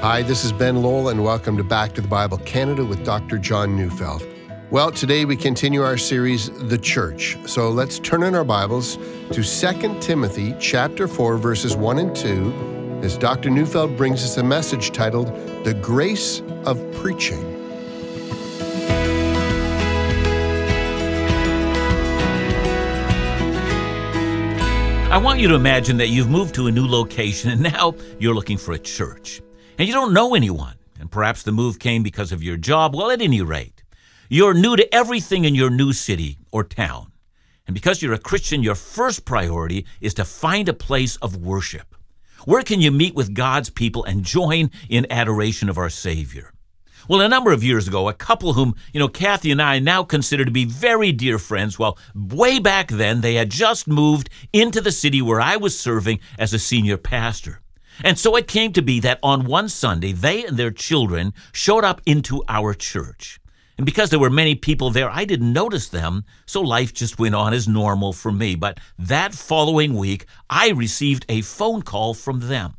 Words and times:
Hi, 0.00 0.22
this 0.22 0.44
is 0.44 0.52
Ben 0.52 0.80
Lowell, 0.80 1.08
and 1.08 1.24
welcome 1.24 1.56
to 1.56 1.64
Back 1.64 1.92
to 1.94 2.00
the 2.00 2.06
Bible 2.06 2.38
Canada 2.38 2.84
with 2.84 3.04
Dr. 3.04 3.36
John 3.36 3.74
Neufeld. 3.74 4.24
Well, 4.70 4.92
today 4.92 5.24
we 5.24 5.36
continue 5.36 5.82
our 5.82 5.98
series, 5.98 6.50
The 6.68 6.78
Church. 6.78 7.36
So 7.46 7.70
let's 7.70 7.98
turn 7.98 8.22
in 8.22 8.36
our 8.36 8.44
Bibles 8.44 8.96
to 9.32 9.42
2 9.42 9.98
Timothy 9.98 10.54
chapter 10.60 11.08
4, 11.08 11.38
verses 11.38 11.74
1 11.74 11.98
and 11.98 12.14
2, 12.14 13.00
as 13.02 13.18
Dr. 13.18 13.50
Neufeld 13.50 13.96
brings 13.96 14.22
us 14.22 14.36
a 14.36 14.42
message 14.44 14.92
titled, 14.92 15.34
The 15.64 15.74
Grace 15.74 16.42
of 16.64 16.80
Preaching. 16.94 17.44
I 25.10 25.18
want 25.20 25.40
you 25.40 25.48
to 25.48 25.56
imagine 25.56 25.96
that 25.96 26.06
you've 26.06 26.30
moved 26.30 26.54
to 26.54 26.68
a 26.68 26.70
new 26.70 26.86
location 26.86 27.50
and 27.50 27.62
now 27.62 27.96
you're 28.20 28.34
looking 28.34 28.58
for 28.58 28.74
a 28.74 28.78
church. 28.78 29.42
And 29.78 29.86
you 29.86 29.94
don't 29.94 30.12
know 30.12 30.34
anyone. 30.34 30.74
And 30.98 31.08
perhaps 31.08 31.44
the 31.44 31.52
move 31.52 31.78
came 31.78 32.02
because 32.02 32.32
of 32.32 32.42
your 32.42 32.56
job. 32.56 32.96
Well, 32.96 33.12
at 33.12 33.22
any 33.22 33.40
rate, 33.40 33.84
you're 34.28 34.52
new 34.52 34.74
to 34.74 34.92
everything 34.92 35.44
in 35.44 35.54
your 35.54 35.70
new 35.70 35.92
city 35.92 36.38
or 36.50 36.64
town. 36.64 37.12
And 37.66 37.74
because 37.74 38.02
you're 38.02 38.12
a 38.12 38.18
Christian, 38.18 38.64
your 38.64 38.74
first 38.74 39.24
priority 39.24 39.86
is 40.00 40.14
to 40.14 40.24
find 40.24 40.68
a 40.68 40.72
place 40.72 41.14
of 41.16 41.36
worship. 41.36 41.94
Where 42.44 42.62
can 42.62 42.80
you 42.80 42.90
meet 42.90 43.14
with 43.14 43.34
God's 43.34 43.70
people 43.70 44.02
and 44.04 44.24
join 44.24 44.70
in 44.88 45.06
adoration 45.10 45.68
of 45.68 45.78
our 45.78 45.90
Savior? 45.90 46.52
Well, 47.08 47.20
a 47.20 47.28
number 47.28 47.52
of 47.52 47.62
years 47.62 47.86
ago, 47.86 48.08
a 48.08 48.14
couple 48.14 48.54
whom, 48.54 48.74
you 48.92 48.98
know, 48.98 49.08
Kathy 49.08 49.52
and 49.52 49.62
I 49.62 49.78
now 49.78 50.02
consider 50.02 50.44
to 50.44 50.50
be 50.50 50.64
very 50.64 51.12
dear 51.12 51.38
friends, 51.38 51.78
well, 51.78 51.96
way 52.14 52.58
back 52.58 52.88
then, 52.88 53.20
they 53.20 53.34
had 53.34 53.50
just 53.50 53.86
moved 53.86 54.28
into 54.52 54.80
the 54.80 54.92
city 54.92 55.22
where 55.22 55.40
I 55.40 55.56
was 55.56 55.78
serving 55.78 56.18
as 56.38 56.52
a 56.52 56.58
senior 56.58 56.96
pastor. 56.96 57.60
And 58.04 58.18
so 58.18 58.36
it 58.36 58.46
came 58.46 58.72
to 58.72 58.82
be 58.82 59.00
that 59.00 59.18
on 59.22 59.46
one 59.46 59.68
Sunday, 59.68 60.12
they 60.12 60.44
and 60.44 60.56
their 60.56 60.70
children 60.70 61.34
showed 61.52 61.84
up 61.84 62.00
into 62.06 62.42
our 62.48 62.74
church. 62.74 63.40
And 63.76 63.86
because 63.86 64.10
there 64.10 64.18
were 64.18 64.30
many 64.30 64.56
people 64.56 64.90
there, 64.90 65.08
I 65.08 65.24
didn't 65.24 65.52
notice 65.52 65.88
them, 65.88 66.24
so 66.46 66.60
life 66.60 66.92
just 66.92 67.18
went 67.18 67.36
on 67.36 67.54
as 67.54 67.68
normal 67.68 68.12
for 68.12 68.32
me. 68.32 68.56
But 68.56 68.78
that 68.98 69.34
following 69.34 69.94
week, 69.94 70.26
I 70.50 70.70
received 70.70 71.24
a 71.28 71.42
phone 71.42 71.82
call 71.82 72.14
from 72.14 72.40
them. 72.48 72.76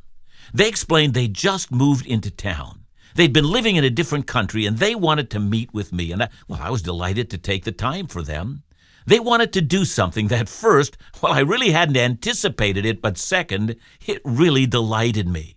They 0.53 0.67
explained 0.67 1.13
they 1.13 1.29
just 1.29 1.71
moved 1.71 2.05
into 2.05 2.31
town. 2.31 2.85
They'd 3.15 3.33
been 3.33 3.49
living 3.49 3.75
in 3.75 3.83
a 3.83 3.89
different 3.89 4.27
country 4.27 4.65
and 4.65 4.77
they 4.77 4.93
wanted 4.93 5.29
to 5.31 5.39
meet 5.39 5.73
with 5.73 5.93
me. 5.93 6.11
And 6.11 6.23
I, 6.23 6.29
well, 6.47 6.59
I 6.61 6.69
was 6.69 6.81
delighted 6.81 7.29
to 7.29 7.37
take 7.37 7.63
the 7.63 7.71
time 7.71 8.07
for 8.07 8.21
them. 8.21 8.63
They 9.09 9.19
wanted 9.19 9.51
to 9.53 9.61
do 9.61 9.85
something 9.85 10.27
that 10.27 10.47
first, 10.47 10.95
well, 11.19 11.33
I 11.33 11.39
really 11.39 11.71
hadn't 11.71 11.97
anticipated 11.97 12.85
it, 12.85 13.01
but 13.01 13.17
second, 13.17 13.75
it 14.05 14.21
really 14.23 14.67
delighted 14.67 15.27
me. 15.27 15.55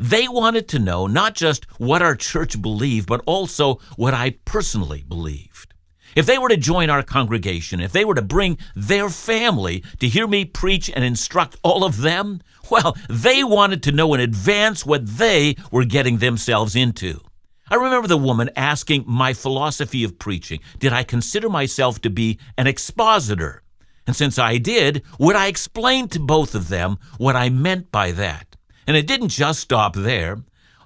They 0.00 0.26
wanted 0.26 0.66
to 0.66 0.80
know 0.80 1.06
not 1.06 1.36
just 1.36 1.64
what 1.78 2.02
our 2.02 2.16
church 2.16 2.60
believed, 2.60 3.06
but 3.06 3.22
also 3.24 3.76
what 3.94 4.14
I 4.14 4.30
personally 4.44 5.04
believed. 5.06 5.74
If 6.16 6.26
they 6.26 6.38
were 6.38 6.48
to 6.48 6.56
join 6.56 6.90
our 6.90 7.04
congregation, 7.04 7.78
if 7.78 7.92
they 7.92 8.04
were 8.04 8.16
to 8.16 8.22
bring 8.22 8.58
their 8.74 9.08
family 9.08 9.84
to 10.00 10.08
hear 10.08 10.26
me 10.26 10.44
preach 10.44 10.90
and 10.90 11.04
instruct 11.04 11.56
all 11.62 11.84
of 11.84 11.98
them, 11.98 12.40
well, 12.68 12.96
they 13.08 13.44
wanted 13.44 13.84
to 13.84 13.92
know 13.92 14.12
in 14.14 14.20
advance 14.20 14.84
what 14.84 15.06
they 15.06 15.54
were 15.70 15.84
getting 15.84 16.18
themselves 16.18 16.74
into. 16.74 17.20
I 17.70 17.76
remember 17.76 18.08
the 18.08 18.16
woman 18.16 18.50
asking 18.56 19.04
my 19.06 19.32
philosophy 19.34 20.04
of 20.04 20.18
preaching. 20.18 20.60
Did 20.78 20.92
I 20.92 21.02
consider 21.02 21.48
myself 21.48 22.00
to 22.02 22.10
be 22.10 22.38
an 22.56 22.66
expositor? 22.66 23.62
And 24.06 24.16
since 24.16 24.38
I 24.38 24.56
did, 24.56 25.02
would 25.18 25.36
I 25.36 25.48
explain 25.48 26.08
to 26.08 26.20
both 26.20 26.54
of 26.54 26.68
them 26.68 26.98
what 27.18 27.36
I 27.36 27.50
meant 27.50 27.92
by 27.92 28.12
that? 28.12 28.56
And 28.86 28.96
it 28.96 29.06
didn't 29.06 29.28
just 29.28 29.60
stop 29.60 29.94
there. 29.94 30.38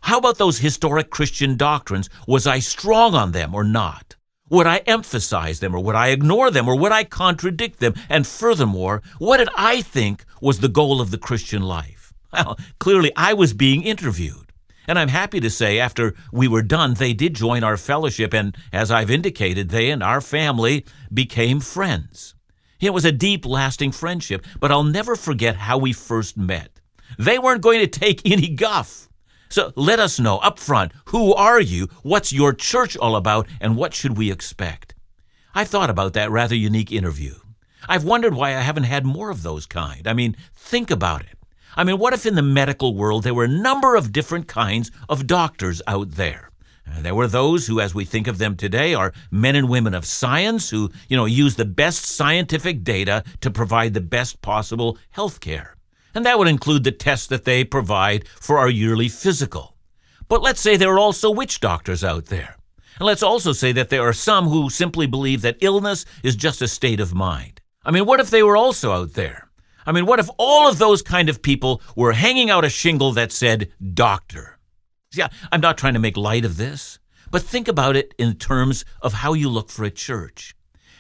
How 0.03 0.19
about 0.19 0.39
those 0.39 0.59
historic 0.59 1.11
Christian 1.11 1.57
doctrines? 1.57 2.11
Was 2.27 2.49
I 2.49 2.59
strong 2.59 3.15
on 3.15 3.31
them 3.31 3.55
or 3.55 3.63
not? 3.63 4.17
Would 4.51 4.67
I 4.67 4.79
emphasize 4.79 5.61
them 5.61 5.75
or 5.75 5.83
would 5.83 5.95
I 5.95 6.09
ignore 6.09 6.51
them 6.51 6.69
or 6.69 6.77
would 6.77 6.91
I 6.91 7.05
contradict 7.05 7.79
them? 7.79 7.95
And 8.09 8.27
furthermore, 8.27 9.03
what 9.19 9.37
did 9.37 9.49
I 9.57 9.83
think 9.83 10.25
was 10.41 10.59
the 10.59 10.69
goal 10.69 11.01
of 11.01 11.13
the 11.13 11.19
Christian 11.19 11.63
life? 11.63 12.13
Well, 12.33 12.59
clearly 12.79 13.13
I 13.15 13.35
was 13.35 13.53
being 13.53 13.83
interviewed. 13.83 14.42
And 14.87 14.99
I'm 14.99 15.09
happy 15.09 15.41
to 15.41 15.51
say, 15.51 15.79
after 15.79 16.15
we 16.33 16.49
were 16.49 16.63
done, 16.63 16.95
they 16.95 17.13
did 17.13 17.35
join 17.35 17.63
our 17.63 17.77
fellowship, 17.77 18.35
and 18.35 18.57
as 18.73 18.91
I've 18.91 19.11
indicated, 19.11 19.69
they 19.69 19.91
and 19.91 20.03
our 20.03 20.21
family 20.21 20.85
became 21.13 21.61
friends. 21.61 22.35
It 22.81 22.93
was 22.93 23.05
a 23.05 23.13
deep, 23.13 23.47
lasting 23.47 23.93
friendship, 23.93 24.45
but 24.59 24.73
I'll 24.73 24.83
never 24.83 25.15
forget 25.15 25.55
how 25.57 25.79
we 25.79 25.93
first 25.93 26.37
met. 26.37 26.81
They 27.19 27.39
weren't 27.39 27.63
going 27.63 27.79
to 27.81 27.87
take 27.87 28.23
any 28.31 28.49
guff. 28.49 29.09
So 29.49 29.73
let 29.77 30.01
us 30.01 30.19
know 30.19 30.39
up 30.39 30.59
front 30.59 30.93
who 31.07 31.35
are 31.35 31.61
you, 31.61 31.89
what's 32.03 32.33
your 32.33 32.53
church 32.53 32.97
all 32.97 33.17
about, 33.17 33.47
and 33.61 33.77
what 33.77 33.95
should 33.95 34.17
we 34.17 34.33
expect? 34.33 34.95
I've 35.55 35.69
thought 35.69 35.91
about 35.91 36.15
that 36.15 36.31
rather 36.31 36.55
unique 36.55 36.91
interview. 36.91 37.35
I've 37.89 38.05
wondered 38.05 38.35
why 38.35 38.51
I 38.51 38.61
haven't 38.61 38.85
had 38.85 39.05
more 39.05 39.31
of 39.31 39.43
those 39.43 39.67
kind. 39.67 40.09
I 40.09 40.15
mean, 40.15 40.37
think 40.55 40.91
about 40.91 41.23
it. 41.23 41.39
I 41.77 41.85
mean, 41.85 41.99
what 41.99 42.13
if 42.13 42.27
in 42.27 42.35
the 42.35 42.43
medical 42.43 42.95
world 42.95 43.23
there 43.23 43.35
were 43.35 43.45
a 43.45 43.49
number 43.49 43.97
of 43.97 44.13
different 44.13 44.49
kinds 44.49 44.91
of 45.09 45.27
doctors 45.27 45.81
out 45.87 46.13
there? 46.13 46.51
Uh, 46.91 47.01
there 47.01 47.15
were 47.15 47.29
those 47.29 47.67
who, 47.67 47.81
as 47.81 47.95
we 47.95 48.05
think 48.05 48.27
of 48.27 48.39
them 48.39 48.57
today, 48.57 48.93
are 48.93 49.13
men 49.31 49.57
and 49.57 49.69
women 49.69 49.95
of 49.95 50.05
science 50.05 50.71
who, 50.71 50.91
you 51.09 51.17
know, 51.17 51.25
use 51.25 51.57
the 51.57 51.65
best 51.65 52.05
scientific 52.05 52.83
data 52.83 53.23
to 53.41 53.51
provide 53.51 53.95
the 53.95 54.01
best 54.01 54.43
possible 54.43 54.99
health 55.11 55.41
care 55.41 55.77
and 56.15 56.27
that 56.27 56.39
would 56.39 56.49
include 56.49 56.85
the 56.85 56.93
tests 56.93 57.27
that 57.29 57.45
they 57.45 57.65
provide 57.65 58.27
for 58.29 58.59
our 58.59 58.69
yearly 58.69 59.09
physical. 59.09 59.77
But 60.29 60.43
let's 60.43 60.61
say 60.61 60.77
there 60.77 60.93
are 60.93 60.99
also 60.99 61.31
witch 61.31 61.61
doctors 61.61 62.05
out 62.05 62.27
there. 62.27 62.57
And 62.99 63.07
let's 63.07 63.23
also 63.23 63.53
say 63.53 63.73
that 63.73 63.89
there 63.89 64.07
are 64.07 64.13
some 64.13 64.49
who 64.49 64.71
simply 64.71 65.07
believe 65.07 65.43
that 65.43 65.57
illness 65.61 66.05
is 66.23 66.37
just 66.37 66.63
a 66.63 66.69
state 66.69 67.01
of 67.01 67.15
mind. 67.15 67.61
I 67.85 67.91
mean, 67.91 68.07
what 68.07 68.21
if 68.21 68.31
they 68.31 68.43
were 68.43 68.57
also 68.57 68.93
out 68.93 69.15
there? 69.15 69.49
I 69.87 69.93
mean, 69.93 70.07
what 70.07 70.19
if 70.19 70.29
all 70.39 70.69
of 70.69 70.79
those 70.79 71.03
kind 71.03 71.29
of 71.29 71.43
people 71.43 71.83
were 71.97 72.13
hanging 72.13 72.51
out 72.51 72.65
a 72.65 72.71
shingle 72.71 73.13
that 73.13 73.33
said 73.33 73.71
doctor? 73.95 74.59
See, 75.13 75.23
I'm 75.51 75.61
not 75.61 75.79
trying 75.79 75.95
to 75.95 76.01
make 76.01 76.17
light 76.17 76.45
of 76.45 76.57
this, 76.57 76.99
but 77.31 77.43
think 77.43 77.69
about 77.69 77.97
it 77.97 78.15
in 78.19 78.35
terms 78.35 78.85
of 79.01 79.13
how 79.15 79.33
you 79.33 79.49
look 79.49 79.71
for 79.71 79.85
a 79.85 79.91
church. 79.91 80.55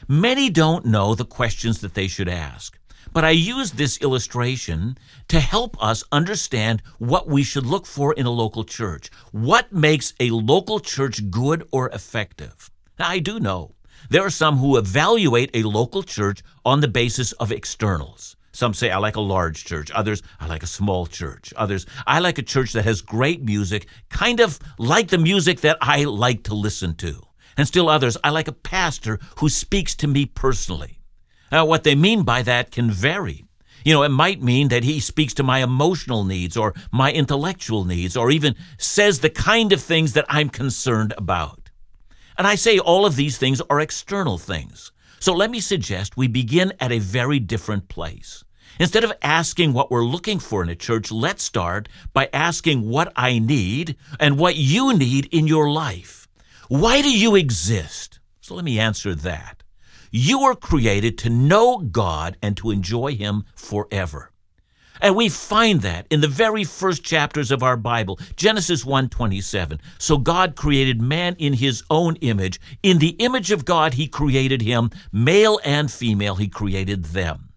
Many 0.09 0.50
don't 0.50 0.84
know 0.84 1.15
the 1.15 1.25
questions 1.25 1.81
that 1.81 1.94
they 1.94 2.09
should 2.09 2.28
ask. 2.28 2.78
But 3.12 3.25
I 3.25 3.31
use 3.31 3.72
this 3.72 4.00
illustration 4.00 4.97
to 5.28 5.41
help 5.41 5.82
us 5.82 6.04
understand 6.10 6.82
what 6.98 7.28
we 7.28 7.42
should 7.42 7.66
look 7.66 7.84
for 7.84 8.15
in 8.15 8.26
a 8.26 8.31
local 8.31 8.65
church. 8.65 9.10
What 9.32 9.72
makes 9.72 10.15
a 10.19 10.31
local 10.31 10.81
church 10.81 11.31
good 11.31 11.66
or 11.72 11.91
effective? 11.91 12.71
Now, 12.98 13.09
I 13.09 13.19
do 13.19 13.38
know 13.38 13.75
there 14.09 14.25
are 14.25 14.31
some 14.31 14.56
who 14.59 14.76
evaluate 14.76 15.50
a 15.53 15.62
local 15.65 16.03
church 16.03 16.42
on 16.65 16.81
the 16.81 16.88
basis 16.88 17.32
of 17.32 17.53
externals. 17.53 18.37
Some 18.62 18.74
say, 18.74 18.92
I 18.92 18.98
like 18.98 19.16
a 19.16 19.20
large 19.20 19.64
church. 19.64 19.90
Others, 19.90 20.22
I 20.38 20.46
like 20.46 20.62
a 20.62 20.68
small 20.68 21.06
church. 21.06 21.52
Others, 21.56 21.84
I 22.06 22.20
like 22.20 22.38
a 22.38 22.44
church 22.44 22.74
that 22.74 22.84
has 22.84 23.00
great 23.00 23.42
music, 23.42 23.88
kind 24.08 24.38
of 24.38 24.60
like 24.78 25.08
the 25.08 25.18
music 25.18 25.62
that 25.62 25.78
I 25.80 26.04
like 26.04 26.44
to 26.44 26.54
listen 26.54 26.94
to. 26.98 27.26
And 27.56 27.66
still 27.66 27.88
others, 27.88 28.16
I 28.22 28.30
like 28.30 28.46
a 28.46 28.52
pastor 28.52 29.18
who 29.38 29.48
speaks 29.48 29.96
to 29.96 30.06
me 30.06 30.26
personally. 30.26 31.00
Now, 31.50 31.64
what 31.64 31.82
they 31.82 31.96
mean 31.96 32.22
by 32.22 32.42
that 32.42 32.70
can 32.70 32.88
vary. 32.88 33.44
You 33.84 33.94
know, 33.94 34.04
it 34.04 34.10
might 34.10 34.40
mean 34.40 34.68
that 34.68 34.84
he 34.84 35.00
speaks 35.00 35.34
to 35.34 35.42
my 35.42 35.58
emotional 35.58 36.22
needs 36.22 36.56
or 36.56 36.72
my 36.92 37.10
intellectual 37.10 37.84
needs 37.84 38.16
or 38.16 38.30
even 38.30 38.54
says 38.78 39.18
the 39.18 39.28
kind 39.28 39.72
of 39.72 39.82
things 39.82 40.12
that 40.12 40.26
I'm 40.28 40.50
concerned 40.50 41.14
about. 41.18 41.68
And 42.38 42.46
I 42.46 42.54
say 42.54 42.78
all 42.78 43.06
of 43.06 43.16
these 43.16 43.38
things 43.38 43.60
are 43.68 43.80
external 43.80 44.38
things. 44.38 44.92
So 45.18 45.32
let 45.32 45.50
me 45.50 45.58
suggest 45.58 46.16
we 46.16 46.28
begin 46.28 46.72
at 46.78 46.92
a 46.92 47.00
very 47.00 47.40
different 47.40 47.88
place. 47.88 48.44
Instead 48.78 49.05
of 49.05 49.12
asking 49.22 49.72
what 49.72 49.91
we're 49.91 50.05
looking 50.05 50.38
for 50.38 50.62
in 50.62 50.69
a 50.69 50.75
church, 50.75 51.10
let's 51.12 51.43
start 51.43 51.88
by 52.12 52.28
asking 52.33 52.88
what 52.88 53.12
I 53.16 53.38
need 53.38 53.97
and 54.19 54.39
what 54.39 54.57
you 54.57 54.97
need 54.97 55.27
in 55.27 55.47
your 55.47 55.71
life. 55.71 56.28
Why 56.69 57.03
do 57.03 57.10
you 57.10 57.36
exist? 57.36 58.21
So 58.41 58.54
let 58.54 58.65
me 58.65 58.78
answer 58.78 59.15
that. 59.15 59.63
You 60.10 60.42
were 60.42 60.54
created 60.54 61.16
to 61.19 61.30
know 61.30 61.78
God 61.78 62.36
and 62.42 62.57
to 62.59 62.71
enjoy 62.71 63.15
Him 63.15 63.45
forever. 63.54 64.30
And 65.01 65.16
we 65.16 65.28
find 65.28 65.80
that 65.80 66.07
in 66.10 66.21
the 66.21 66.28
very 66.28 66.63
first 66.63 67.03
chapters 67.03 67.51
of 67.51 67.63
our 67.63 67.77
Bible, 67.77 68.21
Genesis 68.36 68.84
1:27. 68.84 69.80
So 69.98 70.16
God 70.16 70.54
created 70.54 71.03
man 71.03 71.34
in 71.39 71.54
his 71.54 71.83
own 71.91 72.16
image, 72.16 72.60
in 72.83 72.98
the 72.98 73.16
image 73.18 73.51
of 73.51 73.65
God 73.65 73.95
he 73.95 74.07
created 74.07 74.63
him, 74.63 74.91
male 75.10 75.59
and 75.65 75.91
female 75.91 76.36
he 76.36 76.48
created 76.48 77.07
them. 77.07 77.52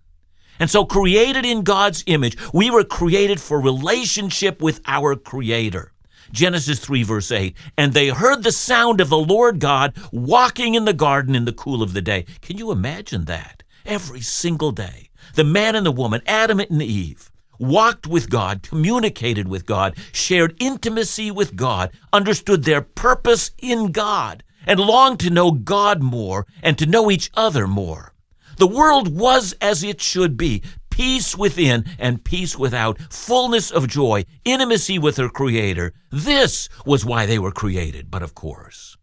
And 0.59 0.69
so 0.69 0.85
created 0.85 1.45
in 1.45 1.63
God's 1.63 2.03
image, 2.07 2.37
we 2.53 2.69
were 2.69 2.83
created 2.83 3.41
for 3.41 3.59
relationship 3.59 4.61
with 4.61 4.81
our 4.85 5.15
creator. 5.15 5.91
Genesis 6.31 6.79
3, 6.79 7.03
verse 7.03 7.31
8. 7.31 7.55
And 7.77 7.93
they 7.93 8.09
heard 8.09 8.43
the 8.43 8.51
sound 8.51 9.01
of 9.01 9.09
the 9.09 9.17
Lord 9.17 9.59
God 9.59 9.95
walking 10.11 10.75
in 10.75 10.85
the 10.85 10.93
garden 10.93 11.35
in 11.35 11.45
the 11.45 11.53
cool 11.53 11.83
of 11.83 11.93
the 11.93 12.01
day. 12.01 12.25
Can 12.41 12.57
you 12.57 12.71
imagine 12.71 13.25
that? 13.25 13.63
Every 13.85 14.21
single 14.21 14.71
day. 14.71 15.09
The 15.35 15.43
man 15.43 15.75
and 15.75 15.85
the 15.85 15.91
woman, 15.91 16.21
Adam 16.25 16.59
and 16.59 16.81
Eve, 16.81 17.29
walked 17.59 18.07
with 18.07 18.29
God, 18.29 18.63
communicated 18.63 19.47
with 19.47 19.65
God, 19.65 19.95
shared 20.11 20.55
intimacy 20.59 21.31
with 21.31 21.55
God, 21.55 21.91
understood 22.11 22.63
their 22.63 22.81
purpose 22.81 23.51
in 23.57 23.91
God, 23.91 24.43
and 24.65 24.79
longed 24.79 25.19
to 25.19 25.29
know 25.29 25.51
God 25.51 26.01
more 26.01 26.47
and 26.63 26.77
to 26.77 26.85
know 26.85 27.11
each 27.11 27.29
other 27.35 27.67
more. 27.67 28.14
The 28.57 28.67
world 28.67 29.17
was 29.17 29.53
as 29.61 29.83
it 29.83 30.01
should 30.01 30.37
be 30.37 30.61
peace 30.89 31.35
within 31.35 31.83
and 31.99 32.23
peace 32.23 32.57
without, 32.57 32.97
fullness 33.11 33.69
of 33.69 33.85
joy, 33.85 34.23
intimacy 34.45 34.97
with 34.97 35.17
their 35.17 35.27
Creator. 35.27 35.91
This 36.09 36.69
was 36.85 37.03
why 37.03 37.25
they 37.25 37.37
were 37.37 37.51
created. 37.51 38.09
But 38.09 38.23
of 38.23 38.33
course, 38.33 38.95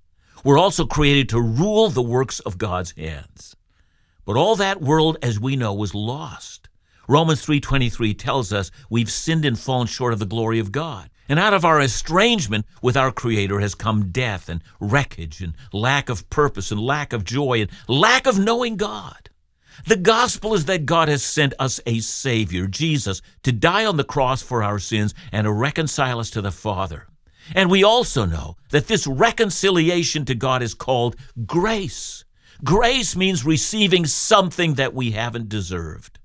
we're 0.43 0.59
also 0.59 0.87
created 0.87 1.29
to 1.29 1.41
rule 1.41 1.91
the 1.91 2.01
works 2.01 2.41
of 2.41 2.57
God's 2.57 2.95
hands. 2.97 3.55
But 4.25 4.37
all 4.37 4.57
that 4.57 4.81
world, 4.81 5.19
as 5.21 5.39
we 5.39 5.55
know, 5.55 5.75
was 5.75 5.95
lost. 5.95 6.71
Romans 7.09 7.45
3:23 7.45 8.15
tells 8.15 8.55
us 8.55 8.71
we've 8.89 9.11
sinned 9.11 9.45
and 9.45 9.59
fallen 9.59 9.87
short 9.87 10.15
of 10.15 10.19
the 10.19 10.25
glory 10.25 10.61
of 10.61 10.73
God. 10.73 11.11
And 11.29 11.39
out 11.39 11.53
of 11.53 11.65
our 11.65 11.81
estrangement 11.81 12.65
with 12.81 12.97
our 12.97 13.13
Creator 13.13 13.61
has 13.61 13.75
come 13.75 14.11
death 14.11 14.49
and 14.49 14.63
wreckage 14.81 15.43
and 15.43 15.55
lack 15.73 16.09
of 16.09 16.29
purpose 16.31 16.71
and 16.71 16.81
lack 16.81 17.13
of 17.13 17.25
joy 17.25 17.61
and 17.61 17.71
lack 17.87 18.27
of 18.27 18.39
knowing 18.39 18.77
God. 18.77 19.29
The 19.87 19.97
gospel 19.97 20.55
is 20.55 20.67
that 20.67 20.87
God 20.87 21.09
has 21.09 21.25
sent 21.25 21.55
us 21.59 21.81
a 21.87 22.01
Savior, 22.01 22.67
Jesus, 22.67 23.23
to 23.43 23.53
die 23.53 23.85
on 23.85 23.97
the 23.97 24.05
cross 24.05 24.43
for 24.43 24.63
our 24.63 24.79
sins 24.79 25.15
and 25.33 25.45
to 25.45 25.53
reconcile 25.53 26.21
us 26.21 26.31
to 26.31 26.41
the 26.41 26.53
Father. 26.53 27.07
And 27.55 27.71
we 27.71 27.83
also 27.83 28.25
know 28.25 28.57
that 28.71 28.87
this 28.87 29.07
reconciliation 29.07 30.25
to 30.27 30.35
God 30.35 30.63
is 30.63 30.75
called 30.75 31.17
grace. 31.45 32.25
Grace 32.63 33.17
means 33.17 33.45
receiving 33.45 34.07
something 34.07 34.75
that 34.75 34.95
we 34.95 35.11
haven't 35.11 35.49
deserved. 35.49 36.21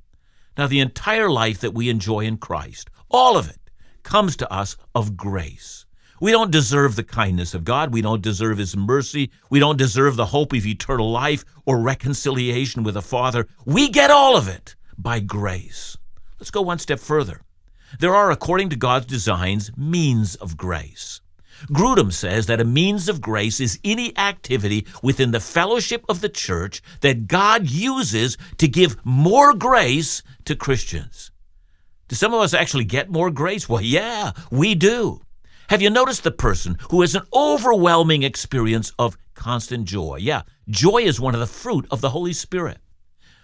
Now, 0.57 0.67
the 0.67 0.79
entire 0.79 1.29
life 1.29 1.59
that 1.61 1.73
we 1.73 1.89
enjoy 1.89 2.21
in 2.21 2.37
Christ, 2.37 2.89
all 3.09 3.37
of 3.37 3.49
it, 3.49 3.59
comes 4.03 4.35
to 4.37 4.51
us 4.53 4.77
of 4.93 5.17
grace. 5.17 5.86
We 6.19 6.31
don't 6.31 6.51
deserve 6.51 6.95
the 6.95 7.03
kindness 7.03 7.53
of 7.53 7.63
God. 7.63 7.93
We 7.93 8.01
don't 8.01 8.21
deserve 8.21 8.57
His 8.57 8.75
mercy. 8.75 9.31
We 9.49 9.59
don't 9.59 9.77
deserve 9.77 10.15
the 10.15 10.27
hope 10.27 10.53
of 10.53 10.65
eternal 10.65 11.11
life 11.11 11.45
or 11.65 11.79
reconciliation 11.79 12.83
with 12.83 12.95
the 12.95 13.01
Father. 13.01 13.47
We 13.65 13.89
get 13.89 14.09
all 14.09 14.35
of 14.35 14.47
it 14.47 14.75
by 14.97 15.19
grace. 15.19 15.97
Let's 16.39 16.51
go 16.51 16.61
one 16.61 16.79
step 16.79 16.99
further. 16.99 17.41
There 17.99 18.15
are, 18.15 18.31
according 18.31 18.69
to 18.69 18.75
God's 18.75 19.05
designs, 19.05 19.71
means 19.77 20.35
of 20.35 20.57
grace. 20.57 21.21
Grudem 21.71 22.11
says 22.11 22.45
that 22.45 22.61
a 22.61 22.65
means 22.65 23.09
of 23.09 23.21
grace 23.21 23.59
is 23.59 23.79
any 23.83 24.15
activity 24.17 24.85
within 25.01 25.31
the 25.31 25.39
fellowship 25.39 26.05
of 26.07 26.21
the 26.21 26.29
church 26.29 26.81
that 27.01 27.27
God 27.27 27.69
uses 27.69 28.37
to 28.57 28.67
give 28.67 28.97
more 29.03 29.53
grace 29.53 30.21
to 30.45 30.55
Christians. 30.55 31.31
Do 32.07 32.15
some 32.15 32.33
of 32.33 32.41
us 32.41 32.53
actually 32.53 32.85
get 32.85 33.09
more 33.09 33.31
grace? 33.31 33.67
Well, 33.67 33.81
yeah, 33.81 34.31
we 34.51 34.75
do. 34.75 35.21
Have 35.69 35.81
you 35.81 35.89
noticed 35.89 36.23
the 36.23 36.31
person 36.31 36.77
who 36.91 37.01
has 37.01 37.13
an 37.13 37.23
overwhelming 37.33 38.23
experience 38.23 38.93
of 38.97 39.17
constant 39.33 39.83
joy? 39.83 40.15
Yeah, 40.21 40.43
joy 40.69 40.99
is 40.99 41.19
one 41.19 41.33
of 41.33 41.41
the 41.41 41.45
fruit 41.45 41.85
of 41.91 41.99
the 41.99 42.11
Holy 42.11 42.31
Spirit. 42.31 42.77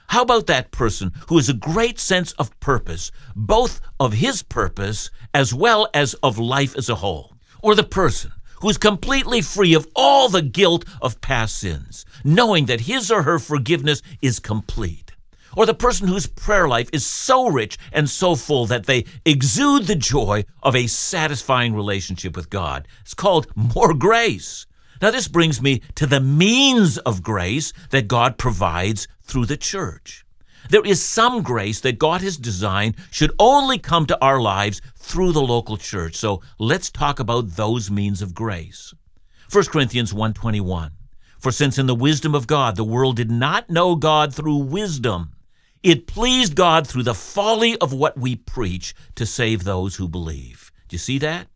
How 0.07 0.21
about 0.21 0.47
that 0.47 0.71
person 0.71 1.11
who 1.27 1.35
has 1.35 1.49
a 1.49 1.53
great 1.53 1.99
sense 1.99 2.31
of 2.33 2.57
purpose, 2.61 3.11
both 3.35 3.81
of 3.99 4.13
his 4.13 4.41
purpose 4.41 5.11
as 5.33 5.53
well 5.53 5.89
as 5.93 6.13
of 6.23 6.39
life 6.39 6.77
as 6.77 6.87
a 6.87 6.95
whole? 6.95 7.35
Or 7.61 7.75
the 7.75 7.83
person 7.83 8.31
who 8.61 8.69
is 8.69 8.77
completely 8.77 9.41
free 9.41 9.73
of 9.73 9.85
all 9.93 10.29
the 10.29 10.41
guilt 10.41 10.85
of 11.01 11.19
past 11.19 11.57
sins, 11.57 12.05
knowing 12.23 12.67
that 12.67 12.81
his 12.81 13.11
or 13.11 13.23
her 13.23 13.37
forgiveness 13.37 14.01
is 14.21 14.39
complete? 14.39 15.02
Or 15.55 15.65
the 15.65 15.73
person 15.73 16.07
whose 16.07 16.27
prayer 16.27 16.67
life 16.67 16.89
is 16.93 17.05
so 17.05 17.47
rich 17.47 17.77
and 17.91 18.09
so 18.09 18.35
full 18.35 18.65
that 18.67 18.85
they 18.85 19.05
exude 19.25 19.87
the 19.87 19.95
joy 19.95 20.45
of 20.61 20.75
a 20.75 20.87
satisfying 20.87 21.73
relationship 21.73 22.35
with 22.35 22.49
God. 22.49 22.87
It's 23.01 23.13
called 23.13 23.47
more 23.55 23.93
grace. 23.93 24.65
Now, 25.01 25.11
this 25.11 25.27
brings 25.27 25.61
me 25.61 25.81
to 25.95 26.05
the 26.05 26.21
means 26.21 26.97
of 26.99 27.23
grace 27.23 27.73
that 27.89 28.07
God 28.07 28.37
provides 28.37 29.07
through 29.23 29.47
the 29.47 29.57
church. 29.57 30.25
There 30.69 30.85
is 30.85 31.03
some 31.03 31.43
grace 31.43 31.81
that 31.81 31.99
God 31.99 32.21
has 32.21 32.37
designed 32.37 32.95
should 33.11 33.33
only 33.37 33.77
come 33.77 34.05
to 34.05 34.21
our 34.21 34.39
lives 34.39 34.81
through 34.95 35.33
the 35.33 35.41
local 35.41 35.77
church. 35.77 36.15
So 36.15 36.41
let's 36.57 36.89
talk 36.89 37.19
about 37.19 37.57
those 37.57 37.91
means 37.91 38.21
of 38.21 38.33
grace. 38.33 38.93
1 39.51 39.65
Corinthians 39.65 40.13
1:21 40.13 40.91
For 41.37 41.51
since 41.51 41.77
in 41.77 41.85
the 41.85 41.95
wisdom 41.95 42.33
of 42.33 42.47
God 42.47 42.77
the 42.77 42.83
world 42.85 43.17
did 43.17 43.29
not 43.29 43.69
know 43.69 43.95
God 43.95 44.33
through 44.33 44.55
wisdom, 44.55 45.33
it 45.83 46.07
pleased 46.07 46.55
God 46.55 46.87
through 46.87 47.03
the 47.03 47.13
folly 47.13 47.77
of 47.77 47.91
what 47.93 48.17
we 48.17 48.37
preach 48.37 48.95
to 49.15 49.25
save 49.25 49.63
those 49.63 49.97
who 49.97 50.07
believe. 50.07 50.71
Do 50.87 50.95
you 50.95 50.99
see 50.99 51.19
that? 51.19 51.47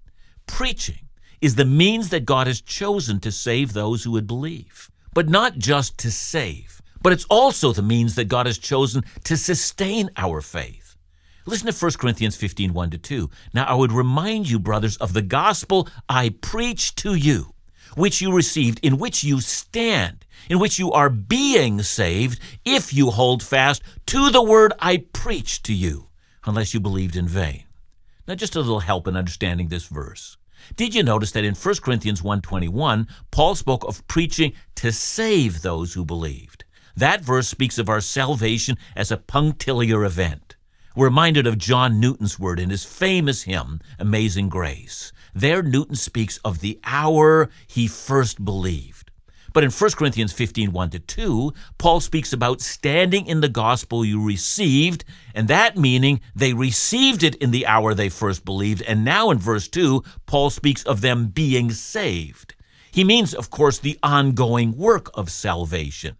Preaching 0.45 1.07
is 1.41 1.55
the 1.55 1.65
means 1.65 2.09
that 2.09 2.25
God 2.25 2.47
has 2.47 2.61
chosen 2.61 3.19
to 3.21 3.31
save 3.31 3.73
those 3.73 4.03
who 4.03 4.11
would 4.11 4.27
believe. 4.27 4.91
But 5.13 5.29
not 5.29 5.57
just 5.57 5.97
to 5.99 6.11
save, 6.11 6.81
but 7.01 7.13
it's 7.13 7.25
also 7.29 7.71
the 7.71 7.81
means 7.81 8.15
that 8.15 8.25
God 8.27 8.45
has 8.45 8.57
chosen 8.57 9.03
to 9.23 9.37
sustain 9.37 10.09
our 10.17 10.41
faith. 10.41 10.95
Listen 11.45 11.71
to 11.71 11.85
1 11.85 11.93
Corinthians 11.93 12.35
15 12.35 12.73
1 12.73 12.89
to 12.89 12.97
2. 12.97 13.29
Now 13.53 13.63
I 13.63 13.73
would 13.73 13.93
remind 13.93 14.49
you, 14.49 14.59
brothers, 14.59 14.97
of 14.97 15.13
the 15.13 15.21
gospel 15.21 15.87
I 16.09 16.35
preach 16.41 16.93
to 16.95 17.15
you 17.15 17.53
which 17.97 18.21
you 18.21 18.31
received, 18.31 18.79
in 18.83 18.97
which 18.97 19.23
you 19.23 19.41
stand, 19.41 20.25
in 20.49 20.59
which 20.59 20.77
you 20.77 20.91
are 20.91 21.09
being 21.09 21.81
saved, 21.81 22.39
if 22.63 22.93
you 22.93 23.09
hold 23.09 23.41
fast 23.41 23.81
to 24.05 24.29
the 24.29 24.41
word 24.41 24.71
I 24.79 25.05
preached 25.13 25.65
to 25.65 25.73
you, 25.73 26.07
unless 26.45 26.73
you 26.73 26.79
believed 26.79 27.15
in 27.15 27.27
vain. 27.27 27.63
Now 28.27 28.35
just 28.35 28.55
a 28.55 28.59
little 28.59 28.81
help 28.81 29.07
in 29.07 29.17
understanding 29.17 29.69
this 29.69 29.87
verse. 29.87 30.37
Did 30.75 30.93
you 30.93 31.01
notice 31.01 31.31
that 31.31 31.43
in 31.43 31.55
1 31.55 31.81
Corinthians 31.81 32.21
1:21, 32.21 33.07
Paul 33.31 33.55
spoke 33.55 33.83
of 33.85 34.05
preaching 34.07 34.53
to 34.75 34.91
save 34.91 35.61
those 35.61 35.93
who 35.93 36.05
believed? 36.05 36.65
That 36.95 37.21
verse 37.21 37.47
speaks 37.47 37.77
of 37.77 37.89
our 37.89 38.01
salvation 38.01 38.77
as 38.95 39.11
a 39.11 39.17
punctiliar 39.17 40.03
event. 40.03 40.46
We're 40.97 41.05
reminded 41.05 41.45
of 41.45 41.59
John 41.59 41.99
Newton's 41.99 42.39
word 42.39 42.59
in 42.59 42.71
his 42.71 42.83
famous 42.83 43.43
hymn, 43.43 43.81
Amazing 43.99 44.49
Grace. 44.49 45.11
There, 45.31 45.61
Newton 45.61 45.95
speaks 45.95 46.39
of 46.39 46.59
the 46.59 46.79
hour 46.83 47.51
he 47.67 47.85
first 47.85 48.43
believed. 48.43 49.11
But 49.53 49.63
in 49.63 49.69
1 49.69 49.91
Corinthians 49.91 50.33
15 50.33 50.71
1 50.71 50.89
to 50.89 50.97
2, 50.97 51.53
Paul 51.77 51.99
speaks 51.99 52.33
about 52.33 52.61
standing 52.61 53.27
in 53.27 53.41
the 53.41 53.47
gospel 53.47 54.03
you 54.03 54.25
received, 54.25 55.05
and 55.35 55.47
that 55.47 55.77
meaning 55.77 56.19
they 56.35 56.53
received 56.53 57.21
it 57.21 57.35
in 57.35 57.51
the 57.51 57.67
hour 57.67 57.93
they 57.93 58.09
first 58.09 58.43
believed. 58.43 58.81
And 58.81 59.05
now 59.05 59.29
in 59.29 59.37
verse 59.37 59.67
2, 59.67 60.03
Paul 60.25 60.49
speaks 60.49 60.83
of 60.83 61.01
them 61.01 61.27
being 61.27 61.69
saved. 61.69 62.55
He 62.89 63.03
means, 63.03 63.35
of 63.35 63.51
course, 63.51 63.77
the 63.77 63.99
ongoing 64.01 64.75
work 64.75 65.11
of 65.13 65.29
salvation, 65.29 66.17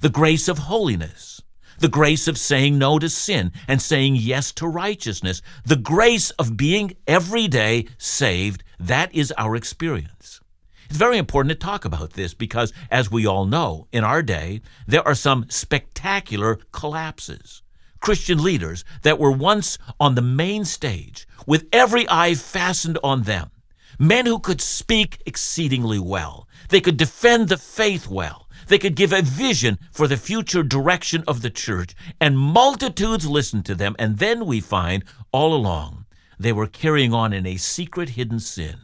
the 0.00 0.08
grace 0.08 0.48
of 0.48 0.56
holiness, 0.60 1.42
the 1.78 1.88
grace 1.88 2.28
of 2.28 2.38
saying 2.38 2.78
no 2.78 2.98
to 2.98 3.08
sin 3.08 3.52
and 3.68 3.80
saying 3.80 4.16
yes 4.16 4.52
to 4.52 4.66
righteousness, 4.66 5.42
the 5.64 5.76
grace 5.76 6.30
of 6.32 6.56
being 6.56 6.96
every 7.06 7.48
day 7.48 7.86
saved. 7.98 8.62
That 8.78 9.14
is 9.14 9.32
our 9.38 9.56
experience. 9.56 10.40
It's 10.88 10.98
very 10.98 11.18
important 11.18 11.50
to 11.50 11.66
talk 11.66 11.84
about 11.84 12.12
this 12.12 12.34
because, 12.34 12.72
as 12.90 13.10
we 13.10 13.26
all 13.26 13.46
know, 13.46 13.88
in 13.92 14.04
our 14.04 14.22
day, 14.22 14.60
there 14.86 15.06
are 15.06 15.14
some 15.14 15.46
spectacular 15.48 16.58
collapses. 16.72 17.62
Christian 18.00 18.42
leaders 18.42 18.84
that 19.02 19.18
were 19.18 19.32
once 19.32 19.78
on 19.98 20.14
the 20.14 20.22
main 20.22 20.64
stage 20.64 21.26
with 21.46 21.66
every 21.72 22.08
eye 22.08 22.34
fastened 22.34 22.98
on 23.02 23.22
them, 23.22 23.50
men 23.98 24.26
who 24.26 24.38
could 24.38 24.60
speak 24.60 25.20
exceedingly 25.26 25.98
well, 25.98 26.46
they 26.68 26.80
could 26.80 26.96
defend 26.96 27.48
the 27.48 27.56
faith 27.56 28.06
well, 28.08 28.45
they 28.66 28.78
could 28.78 28.94
give 28.96 29.12
a 29.12 29.22
vision 29.22 29.78
for 29.92 30.08
the 30.08 30.16
future 30.16 30.62
direction 30.62 31.24
of 31.26 31.42
the 31.42 31.50
church, 31.50 31.94
and 32.20 32.38
multitudes 32.38 33.26
listened 33.26 33.64
to 33.66 33.74
them. 33.74 33.96
And 33.98 34.18
then 34.18 34.46
we 34.46 34.60
find 34.60 35.04
all 35.32 35.54
along 35.54 36.06
they 36.38 36.52
were 36.52 36.66
carrying 36.66 37.14
on 37.14 37.32
in 37.32 37.46
a 37.46 37.56
secret 37.56 38.10
hidden 38.10 38.40
sin. 38.40 38.76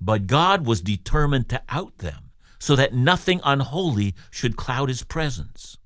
But 0.00 0.26
God 0.26 0.66
was 0.66 0.80
determined 0.80 1.48
to 1.48 1.62
out 1.68 1.98
them 1.98 2.30
so 2.58 2.76
that 2.76 2.94
nothing 2.94 3.40
unholy 3.44 4.14
should 4.30 4.56
cloud 4.56 4.88
his 4.88 5.02
presence. 5.02 5.78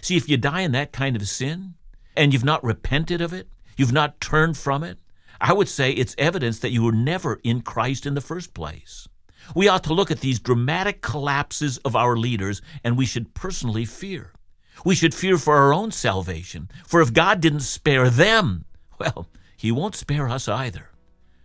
See, 0.00 0.16
if 0.16 0.28
you 0.28 0.36
die 0.36 0.60
in 0.60 0.72
that 0.72 0.92
kind 0.92 1.16
of 1.16 1.28
sin 1.28 1.74
and 2.16 2.32
you've 2.32 2.44
not 2.44 2.64
repented 2.64 3.20
of 3.20 3.32
it, 3.32 3.48
you've 3.76 3.92
not 3.92 4.20
turned 4.20 4.56
from 4.56 4.84
it, 4.84 4.98
I 5.40 5.52
would 5.52 5.68
say 5.68 5.92
it's 5.92 6.14
evidence 6.18 6.58
that 6.60 6.70
you 6.70 6.82
were 6.82 6.92
never 6.92 7.40
in 7.44 7.62
Christ 7.62 8.06
in 8.06 8.14
the 8.14 8.20
first 8.20 8.54
place. 8.54 9.08
We 9.54 9.68
ought 9.68 9.84
to 9.84 9.94
look 9.94 10.10
at 10.10 10.20
these 10.20 10.38
dramatic 10.38 11.00
collapses 11.00 11.78
of 11.78 11.96
our 11.96 12.16
leaders, 12.16 12.62
and 12.84 12.96
we 12.96 13.06
should 13.06 13.34
personally 13.34 13.84
fear. 13.84 14.32
We 14.84 14.94
should 14.94 15.14
fear 15.14 15.38
for 15.38 15.56
our 15.56 15.74
own 15.74 15.90
salvation, 15.90 16.70
for 16.86 17.00
if 17.00 17.12
God 17.12 17.40
didn't 17.40 17.60
spare 17.60 18.10
them, 18.10 18.64
well, 18.98 19.28
He 19.56 19.72
won't 19.72 19.96
spare 19.96 20.28
us 20.28 20.48
either. 20.48 20.90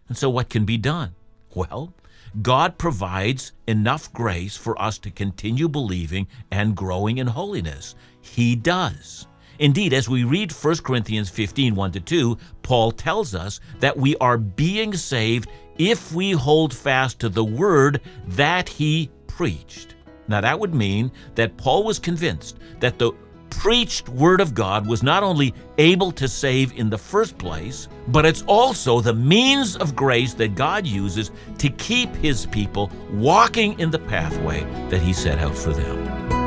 And 0.08 0.18
so, 0.18 0.30
what 0.30 0.50
can 0.50 0.66
be 0.66 0.78
done? 0.78 1.16
Well, 1.56 1.94
God 2.42 2.78
provides 2.78 3.52
enough 3.68 4.12
grace 4.12 4.58
for 4.58 4.80
us 4.82 4.98
to 5.00 5.12
continue 5.12 5.70
believing 5.70 6.28
and 6.52 6.76
growing 6.76 7.20
in 7.20 7.28
holiness. 7.28 7.96
He 8.22 8.56
does. 8.56 9.28
Indeed, 9.60 9.94
as 9.94 10.10
we 10.10 10.24
read 10.24 10.52
1 10.52 10.78
Corinthians 10.78 11.30
15 11.30 11.76
1 11.76 11.92
2, 11.92 12.38
Paul 12.62 12.92
tells 12.92 13.36
us 13.36 13.60
that 13.80 13.98
we 13.98 14.16
are 14.18 14.38
being 14.38 14.96
saved 14.96 15.50
if 15.78 16.12
we 16.14 16.32
hold 16.32 16.74
fast 16.74 17.20
to 17.20 17.30
the 17.30 17.44
word 17.44 18.02
that 18.28 18.70
he 18.70 19.10
preached. 19.28 19.96
Now, 20.28 20.42
that 20.42 20.60
would 20.60 20.74
mean 20.74 21.12
that 21.36 21.58
Paul 21.58 21.84
was 21.84 22.00
convinced 22.00 22.58
that 22.80 22.98
the 22.98 23.12
preached 23.50 24.10
Word 24.10 24.42
of 24.42 24.54
God 24.54 24.88
was 24.88 25.04
not 25.04 25.24
only 25.24 25.54
able 25.78 26.12
to 26.14 26.28
save 26.28 26.74
in 26.74 26.90
the 26.90 26.98
first 26.98 27.38
place, 27.38 27.88
but 28.08 28.26
it's 28.26 28.44
also 28.44 29.00
the 29.00 29.14
means 29.14 29.76
of 29.78 29.96
grace 29.96 30.34
that 30.36 30.56
God 30.56 30.88
uses 30.88 31.32
to 31.60 31.70
keep 31.70 32.14
His 32.16 32.46
people 32.48 32.92
walking 33.12 33.80
in 33.80 33.92
the 33.92 34.00
pathway 34.00 34.64
that 34.90 35.02
He 35.02 35.14
set 35.14 35.40
out 35.40 35.56
for 35.56 35.72
them. 35.72 36.43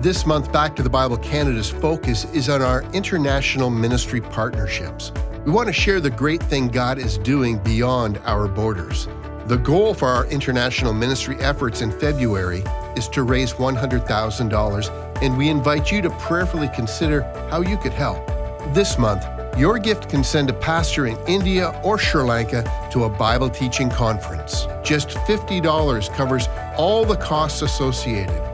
This 0.00 0.24
month, 0.24 0.50
Back 0.50 0.74
to 0.76 0.82
the 0.82 0.88
Bible 0.88 1.18
Canada's 1.18 1.68
focus 1.68 2.24
is 2.32 2.48
on 2.48 2.62
our 2.62 2.84
international 2.94 3.68
ministry 3.68 4.22
partnerships. 4.22 5.12
We 5.44 5.52
want 5.52 5.66
to 5.66 5.74
share 5.74 6.00
the 6.00 6.08
great 6.08 6.42
thing 6.42 6.68
God 6.68 6.98
is 6.98 7.18
doing 7.18 7.58
beyond 7.58 8.16
our 8.24 8.48
borders. 8.48 9.08
The 9.44 9.58
goal 9.58 9.92
for 9.92 10.08
our 10.08 10.24
international 10.28 10.94
ministry 10.94 11.36
efforts 11.40 11.82
in 11.82 11.92
February 11.92 12.64
is 12.96 13.08
to 13.08 13.24
raise 13.24 13.52
$100,000, 13.52 15.22
and 15.22 15.36
we 15.36 15.50
invite 15.50 15.92
you 15.92 16.00
to 16.00 16.10
prayerfully 16.12 16.70
consider 16.74 17.20
how 17.50 17.60
you 17.60 17.76
could 17.76 17.92
help. 17.92 18.26
This 18.72 18.96
month, 18.96 19.22
your 19.58 19.78
gift 19.78 20.08
can 20.08 20.24
send 20.24 20.48
a 20.48 20.54
pastor 20.54 21.08
in 21.08 21.18
India 21.26 21.78
or 21.84 21.98
Sri 21.98 22.22
Lanka 22.22 22.64
to 22.90 23.04
a 23.04 23.10
Bible 23.10 23.50
teaching 23.50 23.90
conference. 23.90 24.66
Just 24.82 25.10
$50 25.10 26.14
covers 26.14 26.48
all 26.78 27.04
the 27.04 27.16
costs 27.16 27.60
associated. 27.60 28.49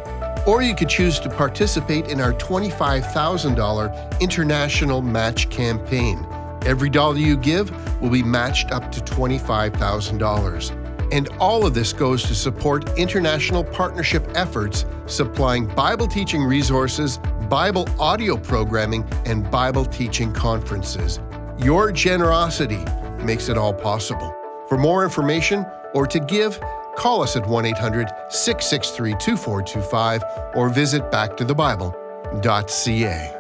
Or 0.47 0.62
you 0.62 0.76
could 0.76 0.88
choose 0.88 1.19
to 1.21 1.29
participate 1.29 2.09
in 2.09 2.21
our 2.21 2.33
$25,000 2.33 4.21
international 4.21 5.03
match 5.03 5.50
campaign. 5.50 6.25
Every 6.65 6.88
dollar 6.88 7.19
you 7.19 7.37
give 7.37 7.73
will 8.00 8.11
be 8.11 8.23
matched 8.23 8.71
up 8.71 8.93
to 8.93 9.00
$25,000. 9.00 10.87
And 11.12 11.29
all 11.41 11.67
of 11.67 11.75
this 11.75 11.93
goes 11.93 12.23
to 12.25 12.35
support 12.35 12.99
international 12.99 13.65
partnership 13.65 14.29
efforts 14.35 14.85
supplying 15.07 15.67
Bible 15.67 16.07
teaching 16.07 16.43
resources, 16.43 17.19
Bible 17.49 17.88
audio 17.99 18.37
programming, 18.37 19.05
and 19.25 19.49
Bible 19.50 19.85
teaching 19.85 20.33
conferences. 20.33 21.21
Your 21.59 21.93
generosity 21.93 22.85
makes 23.23 23.49
it 23.49 23.57
all 23.57 23.73
possible. 23.73 24.35
For 24.69 24.76
more 24.76 25.05
information 25.05 25.65
or 25.95 26.07
to 26.09 26.19
give, 26.19 26.59
call 26.97 27.23
us 27.23 27.37
at 27.37 27.47
1 27.47 27.67
800 27.67 28.09
663 28.31 29.12
2425 29.12 30.25
or 30.55 30.69
visit 30.69 31.03
backtothebible.ca. 31.11 33.37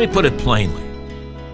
Let 0.00 0.08
me 0.08 0.14
put 0.14 0.24
it 0.24 0.38
plainly. 0.38 0.82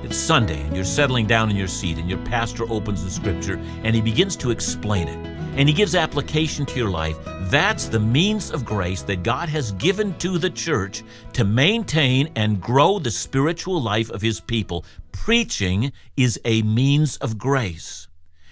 It's 0.05 0.17
Sunday, 0.17 0.61
and 0.61 0.77
you're 0.77 0.85
settling 0.85 1.27
down 1.27 1.51
in 1.51 1.57
your 1.57 1.67
seat, 1.67 1.99
and 1.99 2.09
your 2.09 2.21
pastor 2.21 2.63
opens 2.71 3.03
the 3.03 3.11
scripture 3.11 3.61
and 3.83 3.93
he 3.93 4.01
begins 4.01 4.37
to 4.37 4.53
explain 4.53 5.09
it. 5.09 5.17
And 5.57 5.69
he 5.69 5.75
gives 5.75 5.97
application 5.97 6.65
to 6.67 6.79
your 6.79 6.91
life. 6.91 7.17
That's 7.51 7.87
the 7.87 7.99
means 7.99 8.53
of 8.53 8.65
grace 8.65 9.03
that 9.03 9.25
God 9.25 9.49
has 9.49 9.73
given 9.73 10.17
to 10.19 10.39
the 10.39 10.51
church 10.51 11.03
to 11.33 11.45
maintain 11.45 12.31
and 12.37 12.61
grow 12.61 13.01
the 13.01 13.11
spiritual 13.11 13.83
life 13.83 14.11
of 14.11 14.23
his 14.23 14.39
people. 14.39 14.85
Preaching 15.25 15.93
is 16.17 16.39
a 16.45 16.63
means 16.63 17.17
of 17.17 17.37
grace. 17.37 18.07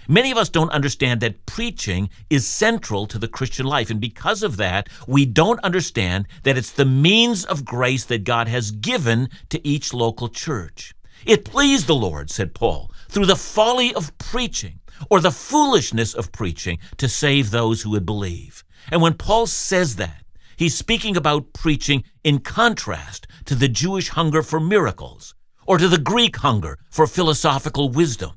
Many 0.09 0.33
of 0.33 0.37
us 0.37 0.49
don't 0.49 0.73
understand 0.73 1.21
that 1.21 1.47
preaching 1.47 2.11
is 2.29 2.49
central 2.49 3.07
to 3.07 3.17
the 3.17 3.29
Christian 3.29 3.65
life, 3.65 3.91
and 3.91 4.01
because 4.01 4.43
of 4.43 4.57
that, 4.57 4.89
we 5.07 5.25
don't 5.25 5.61
understand 5.61 6.27
that 6.43 6.59
it's 6.59 6.73
the 6.73 6.85
means 6.85 7.45
of 7.45 7.65
grace 7.65 8.05
that 8.07 8.25
God 8.25 8.49
has 8.49 8.73
given 8.73 9.29
to 9.51 9.67
each 9.67 9.95
local 9.95 10.29
church. 10.29 10.95
It 11.25 11.45
pleased 11.45 11.87
the 11.87 11.95
Lord, 11.95 12.29
said 12.29 12.55
Paul, 12.55 12.91
through 13.09 13.27
the 13.27 13.37
folly 13.37 13.95
of 13.95 14.17
preaching 14.19 14.81
or 15.09 15.21
the 15.21 15.31
foolishness 15.31 16.13
of 16.13 16.33
preaching 16.33 16.79
to 16.97 17.09
save 17.09 17.51
those 17.51 17.83
who 17.83 17.91
would 17.91 18.07
believe. 18.07 18.65
And 18.91 19.01
when 19.01 19.15
Paul 19.15 19.47
says 19.47 19.95
that, 19.97 20.25
he's 20.57 20.77
speaking 20.77 21.17
about 21.17 21.53
preaching 21.53 22.03
in 22.25 22.41
contrast 22.41 23.29
to 23.45 23.55
the 23.55 23.69
Jewish 23.69 24.09
hunger 24.09 24.43
for 24.43 24.59
miracles 24.59 25.37
or 25.67 25.79
to 25.79 25.89
the 25.89 25.99
Greek 25.99 26.37
hunger 26.37 26.79
for 26.91 27.07
philosophical 27.07 27.89
wisdom. 27.89 28.33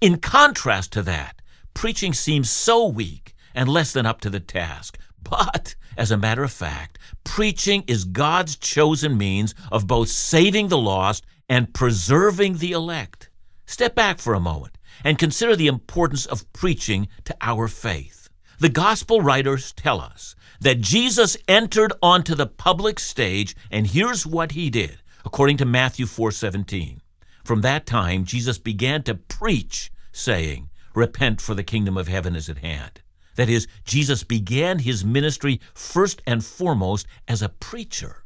In 0.00 0.18
contrast 0.18 0.92
to 0.92 1.02
that, 1.02 1.40
preaching 1.74 2.12
seems 2.12 2.50
so 2.50 2.86
weak 2.86 3.34
and 3.54 3.68
less 3.68 3.92
than 3.92 4.06
up 4.06 4.20
to 4.22 4.30
the 4.30 4.40
task. 4.40 4.98
But, 5.22 5.74
as 5.96 6.10
a 6.10 6.16
matter 6.16 6.42
of 6.42 6.52
fact, 6.52 6.98
preaching 7.24 7.84
is 7.86 8.04
God's 8.04 8.56
chosen 8.56 9.16
means 9.16 9.54
of 9.70 9.86
both 9.86 10.08
saving 10.08 10.68
the 10.68 10.78
lost 10.78 11.24
and 11.48 11.72
preserving 11.72 12.58
the 12.58 12.72
elect. 12.72 13.30
Step 13.66 13.94
back 13.94 14.18
for 14.18 14.34
a 14.34 14.40
moment 14.40 14.76
and 15.04 15.18
consider 15.18 15.56
the 15.56 15.66
importance 15.66 16.26
of 16.26 16.50
preaching 16.52 17.08
to 17.24 17.36
our 17.40 17.68
faith. 17.68 18.28
The 18.58 18.68
gospel 18.68 19.20
writers 19.20 19.72
tell 19.72 20.00
us 20.00 20.34
that 20.60 20.80
Jesus 20.80 21.36
entered 21.48 21.92
onto 22.02 22.34
the 22.34 22.46
public 22.46 23.00
stage 23.00 23.56
and 23.70 23.86
here's 23.86 24.26
what 24.26 24.52
he 24.52 24.70
did 24.70 25.01
according 25.24 25.56
to 25.58 25.64
Matthew 25.64 26.06
4:17. 26.06 27.00
From 27.44 27.60
that 27.62 27.86
time, 27.86 28.24
Jesus 28.24 28.58
began 28.58 29.02
to 29.04 29.14
preach, 29.14 29.90
saying, 30.12 30.70
Repent, 30.94 31.40
for 31.40 31.54
the 31.54 31.64
kingdom 31.64 31.96
of 31.96 32.08
heaven 32.08 32.36
is 32.36 32.48
at 32.48 32.58
hand. 32.58 33.00
That 33.36 33.48
is, 33.48 33.66
Jesus 33.84 34.24
began 34.24 34.80
his 34.80 35.04
ministry 35.04 35.60
first 35.74 36.22
and 36.26 36.44
foremost 36.44 37.06
as 37.26 37.42
a 37.42 37.48
preacher. 37.48 38.24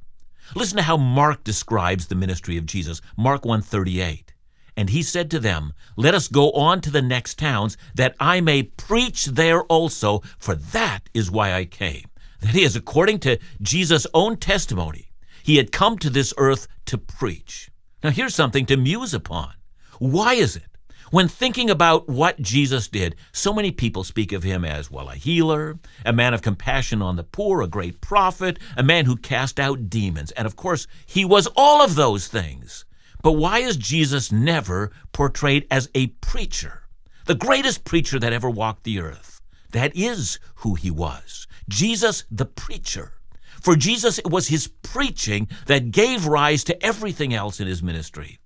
Listen 0.55 0.77
to 0.77 0.83
how 0.83 0.97
Mark 0.97 1.45
describes 1.45 2.07
the 2.07 2.15
ministry 2.15 2.57
of 2.57 2.67
Jesus. 2.67 3.01
Mark 3.17 3.45
138. 3.45 4.35
And 4.77 4.91
he 4.91 5.03
said 5.03 5.31
to 5.31 5.39
them, 5.39 5.73
Let 5.97 6.15
us 6.15 6.29
go 6.29 6.51
on 6.53 6.81
to 6.83 6.91
the 6.91 7.03
next 7.03 7.39
towns, 7.39 7.77
that 7.95 8.15
I 8.21 8.41
may 8.41 8.65
preach 8.65 9.27
there 9.27 9.63
also, 9.65 10.23
for 10.39 10.55
that 10.55 11.09
is 11.15 11.31
why 11.31 11.55
I 11.55 11.65
came. 11.65 12.05
That 12.41 12.55
is, 12.55 12.77
according 12.77 13.21
to 13.21 13.39
Jesus' 13.63 14.07
own 14.13 14.37
testimony, 14.37 15.06
he 15.47 15.59
had 15.59 15.71
come 15.71 15.97
to 15.97 16.11
this 16.11 16.35
earth 16.39 16.67
to 16.87 16.99
preach. 16.99 17.71
Now, 18.03 18.11
here's 18.11 18.35
something 18.35 18.67
to 18.67 18.77
muse 18.77 19.15
upon. 19.15 19.53
Why 20.01 20.35
is 20.35 20.57
it? 20.57 20.65
When 21.13 21.29
thinking 21.29 21.71
about 21.71 22.09
what 22.09 22.43
Jesus 22.43 22.89
did, 22.89 23.15
so 23.31 23.53
many 23.53 23.71
people 23.71 24.03
speak 24.03 24.33
of 24.33 24.43
him 24.43 24.65
as, 24.65 24.91
well, 24.91 25.09
a 25.09 25.15
healer, 25.15 25.79
a 26.05 26.13
man 26.13 26.35
of 26.35 26.43
compassion 26.43 27.01
on 27.01 27.15
the 27.15 27.23
poor, 27.23 27.63
a 27.63 27.69
great 27.69 28.01
prophet, 28.01 28.59
a 28.77 28.83
man 28.83 29.05
who 29.05 29.15
cast 29.15 29.61
out 29.61 29.89
demons. 29.89 30.33
And 30.33 30.47
of 30.47 30.57
course, 30.57 30.89
he 31.07 31.25
was 31.25 31.47
all 31.55 31.81
of 31.81 31.95
those 31.95 32.27
things. 32.27 32.85
But 33.23 33.35
why 33.35 33.61
is 33.61 33.77
Jesus 33.77 34.33
never 34.33 34.91
portrayed 35.13 35.65
as 35.71 35.89
a 35.95 36.09
preacher? 36.09 36.89
The 37.27 37.37
greatest 37.37 37.85
preacher 37.85 38.19
that 38.19 38.33
ever 38.33 38.51
walked 38.51 38.83
the 38.83 38.99
earth. 38.99 39.41
That 39.71 39.95
is 39.95 40.41
who 40.57 40.75
he 40.75 40.91
was. 40.91 41.47
Jesus 41.69 42.25
the 42.33 42.47
preacher. 42.47 43.13
For 43.61 43.77
Jesus, 43.77 44.19
it 44.19 44.31
was 44.31 44.49
his 44.49 44.69
preaching 44.83 45.49
that 45.67 45.91
gave 45.91 46.27
rise 46.27 46.65
to 46.65 46.85
everything 46.85 47.35
else 47.35 47.61
in 47.61 47.67
his 47.67 47.83
ministry. 47.83 48.39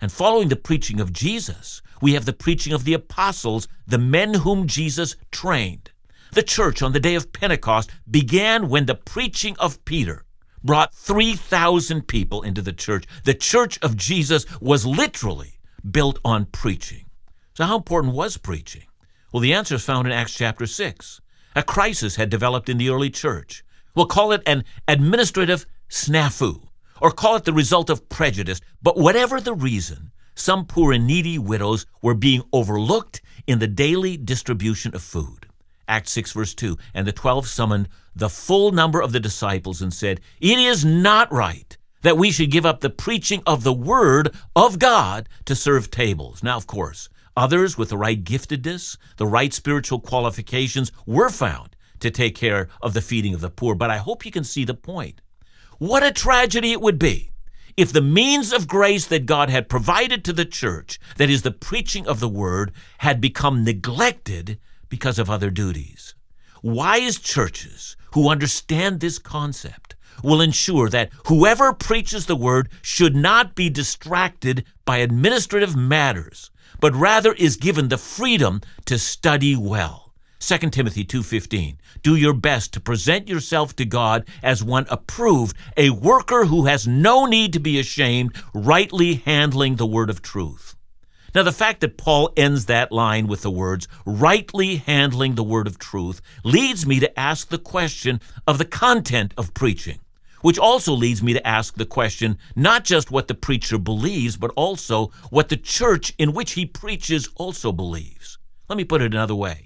And 0.00 0.12
following 0.12 0.48
the 0.48 0.56
preaching 0.56 1.00
of 1.00 1.12
Jesus, 1.12 1.82
we 2.02 2.14
have 2.14 2.24
the 2.24 2.32
preaching 2.32 2.72
of 2.72 2.84
the 2.84 2.94
apostles, 2.94 3.68
the 3.86 3.98
men 3.98 4.34
whom 4.34 4.66
Jesus 4.66 5.16
trained. 5.30 5.90
The 6.32 6.42
church 6.42 6.82
on 6.82 6.92
the 6.92 7.00
day 7.00 7.14
of 7.14 7.32
Pentecost 7.32 7.90
began 8.10 8.68
when 8.68 8.86
the 8.86 8.94
preaching 8.94 9.56
of 9.58 9.82
Peter 9.84 10.24
brought 10.62 10.94
3,000 10.94 12.08
people 12.08 12.42
into 12.42 12.60
the 12.60 12.72
church. 12.72 13.06
The 13.24 13.34
church 13.34 13.78
of 13.80 13.96
Jesus 13.96 14.44
was 14.60 14.84
literally 14.84 15.58
built 15.88 16.18
on 16.24 16.46
preaching. 16.46 17.06
So, 17.54 17.64
how 17.64 17.76
important 17.76 18.14
was 18.14 18.36
preaching? 18.36 18.82
Well, 19.32 19.40
the 19.40 19.54
answer 19.54 19.76
is 19.76 19.84
found 19.84 20.06
in 20.06 20.12
Acts 20.12 20.34
chapter 20.34 20.66
6. 20.66 21.20
A 21.54 21.62
crisis 21.62 22.16
had 22.16 22.28
developed 22.28 22.68
in 22.68 22.76
the 22.78 22.90
early 22.90 23.10
church. 23.10 23.64
We'll 23.96 24.06
call 24.06 24.32
it 24.32 24.42
an 24.46 24.62
administrative 24.86 25.66
snafu, 25.88 26.68
or 27.00 27.10
call 27.10 27.34
it 27.36 27.44
the 27.44 27.52
result 27.52 27.88
of 27.88 28.08
prejudice. 28.10 28.60
But 28.82 28.98
whatever 28.98 29.40
the 29.40 29.54
reason, 29.54 30.12
some 30.34 30.66
poor 30.66 30.92
and 30.92 31.06
needy 31.06 31.38
widows 31.38 31.86
were 32.02 32.14
being 32.14 32.42
overlooked 32.52 33.22
in 33.46 33.58
the 33.58 33.66
daily 33.66 34.18
distribution 34.18 34.94
of 34.94 35.02
food. 35.02 35.46
Acts 35.88 36.12
6, 36.12 36.32
verse 36.32 36.54
2 36.54 36.76
And 36.92 37.06
the 37.06 37.12
twelve 37.12 37.48
summoned 37.48 37.88
the 38.14 38.28
full 38.28 38.70
number 38.70 39.00
of 39.00 39.12
the 39.12 39.20
disciples 39.20 39.80
and 39.80 39.94
said, 39.94 40.20
It 40.40 40.58
is 40.58 40.84
not 40.84 41.32
right 41.32 41.76
that 42.02 42.18
we 42.18 42.30
should 42.30 42.50
give 42.50 42.66
up 42.66 42.80
the 42.80 42.90
preaching 42.90 43.42
of 43.46 43.64
the 43.64 43.72
Word 43.72 44.34
of 44.54 44.78
God 44.78 45.28
to 45.46 45.54
serve 45.54 45.90
tables. 45.90 46.42
Now, 46.42 46.56
of 46.56 46.66
course, 46.66 47.08
others 47.34 47.78
with 47.78 47.88
the 47.88 47.96
right 47.96 48.22
giftedness, 48.22 48.98
the 49.16 49.26
right 49.26 49.54
spiritual 49.54 50.00
qualifications 50.00 50.92
were 51.06 51.30
found 51.30 51.75
to 52.00 52.10
take 52.10 52.34
care 52.34 52.68
of 52.82 52.94
the 52.94 53.00
feeding 53.00 53.34
of 53.34 53.40
the 53.40 53.50
poor, 53.50 53.74
but 53.74 53.90
I 53.90 53.98
hope 53.98 54.24
you 54.24 54.32
can 54.32 54.44
see 54.44 54.64
the 54.64 54.74
point. 54.74 55.20
What 55.78 56.02
a 56.02 56.12
tragedy 56.12 56.72
it 56.72 56.80
would 56.80 56.98
be 56.98 57.32
if 57.76 57.92
the 57.92 58.00
means 58.00 58.52
of 58.52 58.66
grace 58.66 59.06
that 59.06 59.26
God 59.26 59.50
had 59.50 59.68
provided 59.68 60.24
to 60.24 60.32
the 60.32 60.46
church, 60.46 60.98
that 61.18 61.28
is, 61.28 61.42
the 61.42 61.50
preaching 61.50 62.06
of 62.06 62.20
the 62.20 62.28
word, 62.28 62.72
had 62.98 63.20
become 63.20 63.64
neglected 63.64 64.58
because 64.88 65.18
of 65.18 65.28
other 65.28 65.50
duties. 65.50 66.14
Wise 66.62 67.18
churches 67.18 67.96
who 68.12 68.30
understand 68.30 69.00
this 69.00 69.18
concept 69.18 69.94
will 70.22 70.40
ensure 70.40 70.88
that 70.88 71.10
whoever 71.26 71.74
preaches 71.74 72.24
the 72.24 72.36
word 72.36 72.70
should 72.80 73.14
not 73.14 73.54
be 73.54 73.68
distracted 73.68 74.64
by 74.86 74.98
administrative 74.98 75.76
matters, 75.76 76.50
but 76.80 76.94
rather 76.94 77.34
is 77.34 77.56
given 77.56 77.88
the 77.88 77.98
freedom 77.98 78.62
to 78.86 78.98
study 78.98 79.54
well. 79.54 80.05
2 80.38 80.70
Timothy 80.70 81.02
2:15 81.02 81.78
Do 82.02 82.14
your 82.14 82.34
best 82.34 82.72
to 82.74 82.80
present 82.80 83.26
yourself 83.26 83.74
to 83.76 83.86
God 83.86 84.28
as 84.42 84.62
one 84.62 84.86
approved, 84.90 85.56
a 85.78 85.90
worker 85.90 86.44
who 86.44 86.66
has 86.66 86.86
no 86.86 87.24
need 87.24 87.54
to 87.54 87.58
be 87.58 87.78
ashamed, 87.78 88.36
rightly 88.52 89.14
handling 89.14 89.76
the 89.76 89.86
word 89.86 90.10
of 90.10 90.20
truth. 90.20 90.76
Now 91.34 91.42
the 91.42 91.52
fact 91.52 91.80
that 91.80 91.96
Paul 91.96 92.34
ends 92.36 92.66
that 92.66 92.92
line 92.92 93.28
with 93.28 93.42
the 93.42 93.50
words 93.50 93.88
rightly 94.04 94.76
handling 94.76 95.36
the 95.36 95.42
word 95.42 95.66
of 95.66 95.78
truth 95.78 96.20
leads 96.44 96.86
me 96.86 97.00
to 97.00 97.18
ask 97.18 97.48
the 97.48 97.58
question 97.58 98.20
of 98.46 98.58
the 98.58 98.66
content 98.66 99.32
of 99.38 99.54
preaching, 99.54 100.00
which 100.42 100.58
also 100.58 100.92
leads 100.92 101.22
me 101.22 101.32
to 101.32 101.46
ask 101.46 101.76
the 101.76 101.86
question 101.86 102.36
not 102.54 102.84
just 102.84 103.10
what 103.10 103.26
the 103.26 103.34
preacher 103.34 103.78
believes, 103.78 104.36
but 104.36 104.52
also 104.54 105.06
what 105.30 105.48
the 105.48 105.56
church 105.56 106.12
in 106.18 106.34
which 106.34 106.52
he 106.52 106.66
preaches 106.66 107.30
also 107.36 107.72
believes. 107.72 108.36
Let 108.68 108.76
me 108.76 108.84
put 108.84 109.00
it 109.00 109.14
another 109.14 109.34
way 109.34 109.65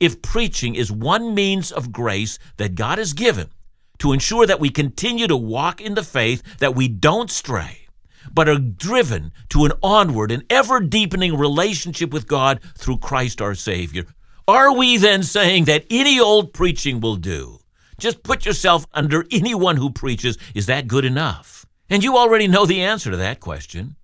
if 0.00 0.22
preaching 0.22 0.74
is 0.74 0.90
one 0.90 1.34
means 1.34 1.70
of 1.70 1.92
grace 1.92 2.38
that 2.56 2.74
God 2.74 2.98
has 2.98 3.12
given 3.12 3.50
to 3.98 4.12
ensure 4.12 4.46
that 4.46 4.58
we 4.58 4.70
continue 4.70 5.26
to 5.26 5.36
walk 5.36 5.80
in 5.80 5.94
the 5.94 6.02
faith, 6.02 6.42
that 6.58 6.74
we 6.74 6.88
don't 6.88 7.30
stray, 7.30 7.86
but 8.32 8.48
are 8.48 8.58
driven 8.58 9.30
to 9.50 9.66
an 9.66 9.72
onward 9.82 10.32
and 10.32 10.42
ever 10.48 10.80
deepening 10.80 11.36
relationship 11.36 12.12
with 12.12 12.26
God 12.26 12.60
through 12.76 12.96
Christ 12.96 13.42
our 13.42 13.54
Savior, 13.54 14.06
are 14.48 14.74
we 14.74 14.96
then 14.96 15.22
saying 15.22 15.66
that 15.66 15.84
any 15.90 16.18
old 16.18 16.54
preaching 16.54 17.00
will 17.00 17.16
do? 17.16 17.58
Just 17.98 18.22
put 18.22 18.46
yourself 18.46 18.86
under 18.94 19.26
anyone 19.30 19.76
who 19.76 19.90
preaches. 19.90 20.38
Is 20.54 20.66
that 20.66 20.88
good 20.88 21.04
enough? 21.04 21.66
And 21.90 22.02
you 22.02 22.16
already 22.16 22.48
know 22.48 22.64
the 22.64 22.80
answer 22.80 23.10
to 23.10 23.16
that 23.18 23.40
question. 23.40 23.96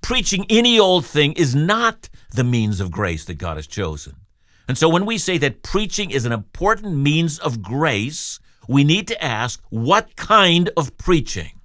Preaching 0.00 0.46
any 0.48 0.78
old 0.80 1.04
thing 1.04 1.32
is 1.34 1.54
not 1.54 2.08
the 2.30 2.44
means 2.44 2.80
of 2.80 2.90
grace 2.90 3.26
that 3.26 3.34
God 3.34 3.56
has 3.58 3.66
chosen. 3.66 4.16
And 4.68 4.78
so 4.78 4.88
when 4.88 5.06
we 5.06 5.18
say 5.18 5.38
that 5.38 5.62
preaching 5.62 6.10
is 6.10 6.24
an 6.24 6.32
important 6.32 6.96
means 6.96 7.38
of 7.38 7.62
grace, 7.62 8.38
we 8.68 8.84
need 8.84 9.08
to 9.08 9.22
ask 9.22 9.62
what 9.70 10.16
kind 10.16 10.70
of 10.76 10.96
preaching? 10.96 11.60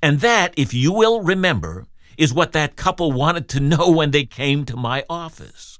And 0.00 0.20
that, 0.20 0.54
if 0.56 0.72
you 0.72 0.92
will 0.92 1.22
remember, 1.22 1.86
is 2.16 2.32
what 2.32 2.52
that 2.52 2.76
couple 2.76 3.12
wanted 3.12 3.48
to 3.48 3.60
know 3.60 3.90
when 3.90 4.10
they 4.12 4.24
came 4.24 4.64
to 4.64 4.76
my 4.76 5.04
office. 5.10 5.78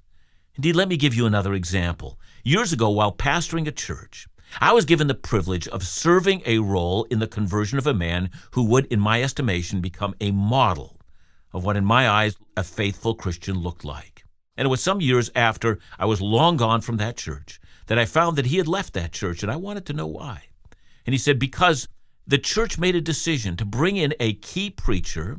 Indeed, 0.57 0.77
let 0.77 0.88
me 0.88 0.97
give 0.97 1.15
you 1.15 1.27
another 1.27 1.55
example. 1.55 2.19
Years 2.43 2.73
ago, 2.73 2.91
while 2.91 3.12
pastoring 3.12 3.69
a 3.69 3.73
church, 3.73 4.27
I 4.61 4.73
was 4.73 4.85
given 4.85 5.07
the 5.07 5.15
privilege 5.15 5.69
of 5.69 5.87
serving 5.87 6.43
a 6.47 6.59
role 6.59 7.05
in 7.05 7.19
the 7.19 7.27
conversion 7.27 7.79
of 7.79 7.87
a 7.87 7.95
man 7.95 8.31
who 8.53 8.65
would, 8.65 8.87
in 8.87 8.99
my 8.99 9.23
estimation, 9.23 9.81
become 9.81 10.15
a 10.21 10.33
model 10.33 10.99
of 11.53 11.65
what, 11.65 11.77
in 11.77 11.85
my 11.85 12.09
eyes, 12.09 12.37
a 12.57 12.65
faithful 12.65 13.15
Christian 13.15 13.59
looked 13.59 13.85
like. 13.85 14.17
And 14.59 14.67
it 14.67 14.71
was 14.71 14.83
some 14.83 15.00
years 15.00 15.31
after 15.37 15.79
I 16.00 16.05
was 16.07 16.21
long 16.21 16.57
gone 16.57 16.81
from 16.81 16.97
that 16.97 17.17
church 17.17 17.61
that 17.87 17.97
I 17.97 18.05
found 18.05 18.37
that 18.37 18.47
he 18.47 18.57
had 18.57 18.67
left 18.67 18.93
that 18.95 19.12
church, 19.12 19.45
and 19.45 19.53
I 19.53 19.57
wanted 19.57 19.87
to 19.87 19.93
know 19.93 20.09
why. 20.09 20.47
And 21.07 21.15
he 21.15 21.19
said, 21.19 21.38
Because 21.38 21.87
the 22.27 22.38
church 22.38 22.77
made 22.77 22.97
a 22.97 23.00
decision 23.00 23.57
to 23.57 23.65
bring 23.65 23.97
in 23.97 24.15
a 24.19 24.35
key 24.35 24.69
preacher 24.69 25.38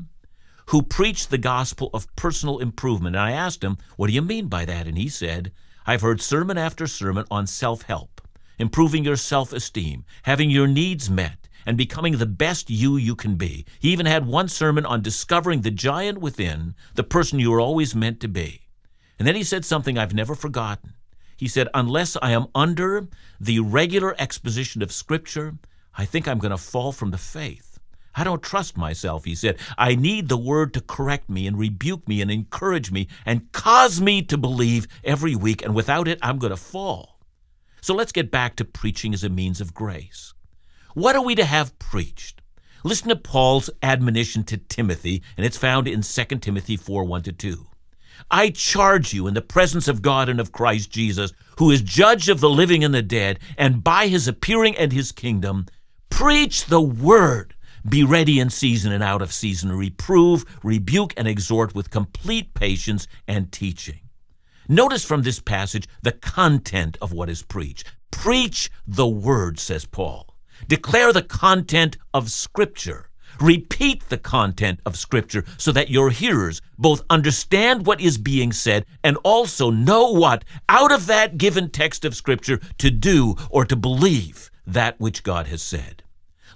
who 0.68 0.82
preached 0.82 1.30
the 1.30 1.38
gospel 1.38 1.90
of 1.94 2.16
personal 2.16 2.60
improvement. 2.60 3.18
And 3.18 3.22
I 3.22 3.32
asked 3.32 3.62
him, 3.62 3.78
What 3.98 4.08
do 4.08 4.14
you 4.14 4.22
mean 4.22 4.48
by 4.48 4.64
that? 4.64 4.88
And 4.88 4.98
he 4.98 5.10
said, 5.10 5.52
I've 5.86 6.02
heard 6.02 6.22
sermon 6.22 6.58
after 6.58 6.88
sermon 6.88 7.26
on 7.30 7.46
self 7.46 7.82
help, 7.82 8.22
improving 8.58 9.04
your 9.04 9.18
self 9.18 9.52
esteem, 9.52 10.06
having 10.24 10.50
your 10.50 10.68
needs 10.68 11.10
met, 11.10 11.50
and 11.66 11.76
becoming 11.78 12.20
the 12.20 12.26
best 12.26 12.70
you 12.70 12.96
you 12.96 13.18
can 13.18 13.36
be. 13.36 13.66
He 13.82 13.90
even 13.90 14.06
had 14.06 14.26
one 14.26 14.48
sermon 14.48 14.86
on 14.86 15.02
discovering 15.02 15.60
the 15.60 15.72
giant 15.72 16.20
within, 16.20 16.74
the 16.96 17.04
person 17.04 17.38
you 17.38 17.52
were 17.52 17.60
always 17.60 17.94
meant 17.94 18.22
to 18.22 18.30
be. 18.30 18.69
And 19.20 19.28
then 19.28 19.36
he 19.36 19.44
said 19.44 19.66
something 19.66 19.98
I've 19.98 20.14
never 20.14 20.34
forgotten. 20.34 20.94
He 21.36 21.48
said, 21.48 21.68
Unless 21.74 22.18
I 22.22 22.32
am 22.32 22.48
under 22.56 23.08
the 23.40 23.60
regular 23.60 24.16
exposition 24.18 24.82
of 24.82 24.92
Scripture, 24.92 25.56
I 25.96 26.06
think 26.06 26.28
I'm 26.28 26.40
going 26.40 26.52
to 26.52 26.58
fall 26.58 26.92
from 26.94 27.12
the 27.12 27.18
faith. 27.18 27.80
I 28.16 28.24
don't 28.24 28.42
trust 28.42 28.78
myself, 28.78 29.26
he 29.26 29.36
said. 29.36 29.58
I 29.78 29.96
need 29.96 30.28
the 30.28 30.38
Word 30.38 30.74
to 30.74 30.82
correct 30.82 31.30
me 31.30 31.48
and 31.48 31.58
rebuke 31.58 32.08
me 32.08 32.22
and 32.22 32.32
encourage 32.32 32.92
me 32.92 33.08
and 33.26 33.52
cause 33.52 34.02
me 34.02 34.22
to 34.24 34.38
believe 34.38 34.88
every 35.04 35.36
week, 35.36 35.64
and 35.64 35.76
without 35.76 36.08
it, 36.08 36.20
I'm 36.22 36.40
going 36.40 36.52
to 36.52 36.58
fall. 36.58 37.20
So 37.82 37.94
let's 37.94 38.12
get 38.12 38.32
back 38.32 38.56
to 38.58 38.66
preaching 38.66 39.14
as 39.14 39.24
a 39.24 39.30
means 39.30 39.62
of 39.62 39.74
grace. 39.74 40.34
What 40.94 41.16
are 41.16 41.24
we 41.24 41.36
to 41.36 41.46
have 41.46 41.78
preached? 41.80 42.42
Listen 42.84 43.10
to 43.10 43.16
Paul's 43.16 43.70
admonition 43.84 44.44
to 44.46 44.58
Timothy, 44.58 45.22
and 45.38 45.46
it's 45.46 45.58
found 45.58 45.88
in 45.88 46.02
2 46.02 46.24
Timothy 46.40 46.78
4 46.78 47.04
1 47.04 47.24
2. 47.24 47.69
I 48.32 48.50
charge 48.50 49.14
you 49.14 49.28
in 49.28 49.34
the 49.34 49.42
presence 49.42 49.88
of 49.88 50.02
God 50.02 50.30
and 50.30 50.40
of 50.40 50.52
Christ 50.52 50.92
Jesus, 50.92 51.34
who 51.58 51.72
is 51.72 51.82
judge 51.82 52.30
of 52.30 52.40
the 52.40 52.50
living 52.50 52.84
and 52.84 52.94
the 52.94 53.02
dead, 53.02 53.40
and 53.58 53.84
by 53.84 54.08
his 54.08 54.28
appearing 54.28 54.76
and 54.78 54.92
his 54.92 55.12
kingdom, 55.12 55.66
preach 56.10 56.66
the 56.66 56.82
word. 56.82 57.56
Be 57.88 58.04
ready 58.04 58.40
in 58.40 58.50
season 58.50 58.92
and 58.92 59.04
out 59.04 59.22
of 59.22 59.32
season, 59.32 59.72
reprove, 59.72 60.46
rebuke, 60.64 61.14
and 61.16 61.28
exhort 61.28 61.74
with 61.74 61.90
complete 61.90 62.54
patience 62.54 63.08
and 63.28 63.52
teaching. 63.52 64.02
Notice 64.68 65.04
from 65.04 65.24
this 65.24 65.40
passage 65.40 65.88
the 66.04 66.12
content 66.12 66.98
of 67.02 67.14
what 67.14 67.30
is 67.30 67.42
preached. 67.42 67.92
Preach 68.12 68.70
the 68.86 69.08
word, 69.08 69.60
says 69.60 69.86
Paul. 69.86 70.36
Declare 70.68 71.14
the 71.14 71.24
content 71.24 71.98
of 72.14 72.30
Scripture. 72.30 73.09
Repeat 73.42 74.10
the 74.10 74.18
content 74.18 74.80
of 74.86 74.98
Scripture 74.98 75.46
so 75.58 75.72
that 75.72 75.90
your 75.90 76.10
hearers 76.10 76.62
both 76.78 77.04
understand 77.10 77.86
what 77.86 78.02
is 78.02 78.18
being 78.18 78.52
said 78.52 78.86
and 79.04 79.18
also 79.24 79.70
know 79.70 80.12
what, 80.12 80.44
out 80.68 80.92
of 80.92 81.06
that 81.08 81.38
given 81.38 81.70
text 81.70 82.04
of 82.04 82.16
Scripture, 82.16 82.60
to 82.78 82.92
do 82.92 83.36
or 83.50 83.66
to 83.66 83.76
believe 83.76 84.52
that 84.68 85.00
which 85.00 85.24
God 85.24 85.48
has 85.48 85.62
said. 85.62 86.04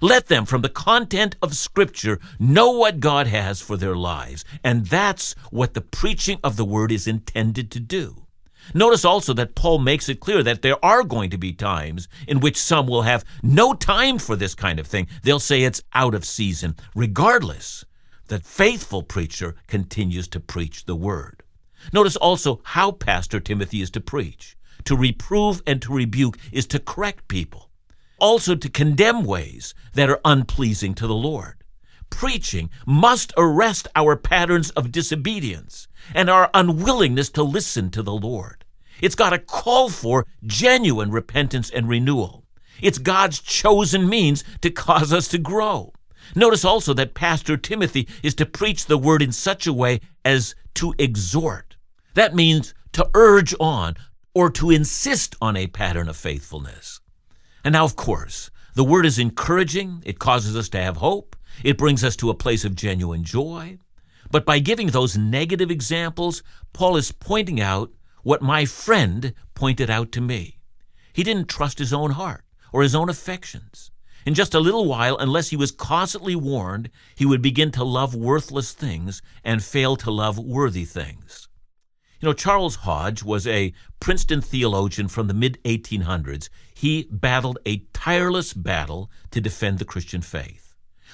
Let 0.00 0.26
them, 0.26 0.44
from 0.44 0.62
the 0.62 0.68
content 0.68 1.36
of 1.40 1.56
Scripture, 1.56 2.20
know 2.38 2.72
what 2.72 3.00
God 3.00 3.28
has 3.28 3.60
for 3.60 3.76
their 3.76 3.96
lives. 3.96 4.44
And 4.62 4.86
that's 4.86 5.34
what 5.50 5.72
the 5.72 5.80
preaching 5.80 6.38
of 6.44 6.56
the 6.56 6.64
Word 6.64 6.92
is 6.92 7.06
intended 7.06 7.70
to 7.70 7.80
do. 7.80 8.23
Notice 8.72 9.04
also 9.04 9.34
that 9.34 9.54
Paul 9.54 9.78
makes 9.78 10.08
it 10.08 10.20
clear 10.20 10.42
that 10.42 10.62
there 10.62 10.82
are 10.84 11.02
going 11.02 11.30
to 11.30 11.38
be 11.38 11.52
times 11.52 12.08
in 12.26 12.40
which 12.40 12.56
some 12.56 12.86
will 12.86 13.02
have 13.02 13.24
no 13.42 13.74
time 13.74 14.18
for 14.18 14.36
this 14.36 14.54
kind 14.54 14.78
of 14.78 14.86
thing. 14.86 15.08
They'll 15.22 15.40
say 15.40 15.62
it's 15.62 15.82
out 15.92 16.14
of 16.14 16.24
season. 16.24 16.76
Regardless, 16.94 17.84
the 18.28 18.40
faithful 18.40 19.02
preacher 19.02 19.54
continues 19.66 20.28
to 20.28 20.40
preach 20.40 20.86
the 20.86 20.96
word. 20.96 21.42
Notice 21.92 22.16
also 22.16 22.60
how 22.62 22.92
Pastor 22.92 23.40
Timothy 23.40 23.82
is 23.82 23.90
to 23.90 24.00
preach. 24.00 24.56
To 24.84 24.96
reprove 24.96 25.62
and 25.66 25.80
to 25.82 25.92
rebuke 25.92 26.38
is 26.52 26.66
to 26.68 26.78
correct 26.78 27.28
people, 27.28 27.70
also 28.18 28.54
to 28.54 28.68
condemn 28.68 29.24
ways 29.24 29.74
that 29.94 30.10
are 30.10 30.20
unpleasing 30.24 30.94
to 30.94 31.06
the 31.06 31.14
Lord 31.14 31.63
preaching 32.14 32.70
must 32.86 33.32
arrest 33.36 33.88
our 33.96 34.14
patterns 34.14 34.70
of 34.70 34.92
disobedience 34.92 35.88
and 36.14 36.30
our 36.30 36.48
unwillingness 36.54 37.28
to 37.30 37.42
listen 37.42 37.90
to 37.90 38.02
the 38.02 38.14
Lord. 38.14 38.64
It's 39.00 39.16
got 39.16 39.30
to 39.30 39.38
call 39.40 39.88
for 39.88 40.24
genuine 40.44 41.10
repentance 41.10 41.70
and 41.70 41.88
renewal. 41.88 42.44
It's 42.80 42.98
God's 42.98 43.40
chosen 43.40 44.08
means 44.08 44.44
to 44.60 44.70
cause 44.70 45.12
us 45.12 45.26
to 45.28 45.38
grow. 45.38 45.92
Notice 46.36 46.64
also 46.64 46.94
that 46.94 47.14
Pastor 47.14 47.56
Timothy 47.56 48.06
is 48.22 48.36
to 48.36 48.46
preach 48.46 48.86
the 48.86 48.96
word 48.96 49.20
in 49.20 49.32
such 49.32 49.66
a 49.66 49.72
way 49.72 50.00
as 50.24 50.54
to 50.74 50.94
exhort. 50.98 51.76
That 52.14 52.34
means 52.34 52.74
to 52.92 53.10
urge 53.14 53.54
on 53.58 53.96
or 54.34 54.50
to 54.50 54.70
insist 54.70 55.34
on 55.42 55.56
a 55.56 55.66
pattern 55.66 56.08
of 56.08 56.16
faithfulness. 56.16 57.00
And 57.64 57.72
now, 57.72 57.84
of 57.84 57.96
course, 57.96 58.50
the 58.74 58.84
word 58.84 59.04
is 59.04 59.18
encouraging, 59.18 60.02
it 60.06 60.18
causes 60.18 60.56
us 60.56 60.68
to 60.70 60.80
have 60.80 60.98
hope, 60.98 61.36
it 61.62 61.78
brings 61.78 62.02
us 62.02 62.16
to 62.16 62.30
a 62.30 62.34
place 62.34 62.64
of 62.64 62.74
genuine 62.74 63.24
joy. 63.24 63.78
But 64.30 64.44
by 64.44 64.58
giving 64.58 64.88
those 64.88 65.16
negative 65.16 65.70
examples, 65.70 66.42
Paul 66.72 66.96
is 66.96 67.12
pointing 67.12 67.60
out 67.60 67.92
what 68.22 68.42
my 68.42 68.64
friend 68.64 69.34
pointed 69.54 69.90
out 69.90 70.10
to 70.12 70.20
me. 70.20 70.58
He 71.12 71.22
didn't 71.22 71.48
trust 71.48 71.78
his 71.78 71.92
own 71.92 72.12
heart 72.12 72.44
or 72.72 72.82
his 72.82 72.94
own 72.94 73.08
affections. 73.08 73.90
In 74.26 74.34
just 74.34 74.54
a 74.54 74.60
little 74.60 74.86
while, 74.86 75.18
unless 75.18 75.50
he 75.50 75.56
was 75.56 75.70
constantly 75.70 76.34
warned, 76.34 76.90
he 77.14 77.26
would 77.26 77.42
begin 77.42 77.70
to 77.72 77.84
love 77.84 78.14
worthless 78.14 78.72
things 78.72 79.20
and 79.44 79.62
fail 79.62 79.96
to 79.96 80.10
love 80.10 80.38
worthy 80.38 80.86
things. 80.86 81.48
You 82.20 82.30
know, 82.30 82.32
Charles 82.32 82.76
Hodge 82.76 83.22
was 83.22 83.46
a 83.46 83.74
Princeton 84.00 84.40
theologian 84.40 85.08
from 85.08 85.26
the 85.28 85.34
mid 85.34 85.62
1800s. 85.64 86.48
He 86.72 87.06
battled 87.10 87.58
a 87.66 87.84
tireless 87.92 88.54
battle 88.54 89.10
to 89.30 89.42
defend 89.42 89.78
the 89.78 89.84
Christian 89.84 90.22
faith. 90.22 90.63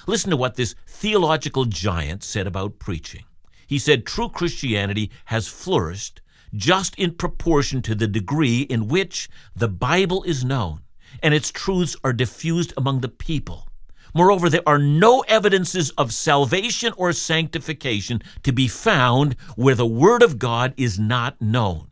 Listen 0.07 0.29
to 0.29 0.37
what 0.37 0.55
this 0.55 0.75
theological 0.87 1.65
giant 1.65 2.23
said 2.23 2.47
about 2.47 2.79
preaching. 2.79 3.23
He 3.67 3.79
said 3.79 4.05
true 4.05 4.29
Christianity 4.29 5.11
has 5.25 5.47
flourished 5.47 6.21
just 6.53 6.95
in 6.95 7.15
proportion 7.15 7.81
to 7.83 7.95
the 7.95 8.07
degree 8.07 8.61
in 8.61 8.87
which 8.87 9.29
the 9.55 9.69
Bible 9.69 10.23
is 10.23 10.43
known 10.43 10.81
and 11.21 11.33
its 11.33 11.51
truths 11.51 11.95
are 12.03 12.13
diffused 12.13 12.73
among 12.77 13.01
the 13.01 13.09
people. 13.09 13.67
Moreover, 14.13 14.49
there 14.49 14.67
are 14.67 14.77
no 14.77 15.21
evidences 15.21 15.91
of 15.91 16.13
salvation 16.13 16.93
or 16.97 17.13
sanctification 17.13 18.21
to 18.43 18.51
be 18.51 18.67
found 18.67 19.35
where 19.55 19.75
the 19.75 19.85
Word 19.85 20.21
of 20.21 20.37
God 20.37 20.73
is 20.75 20.99
not 20.99 21.41
known. 21.41 21.91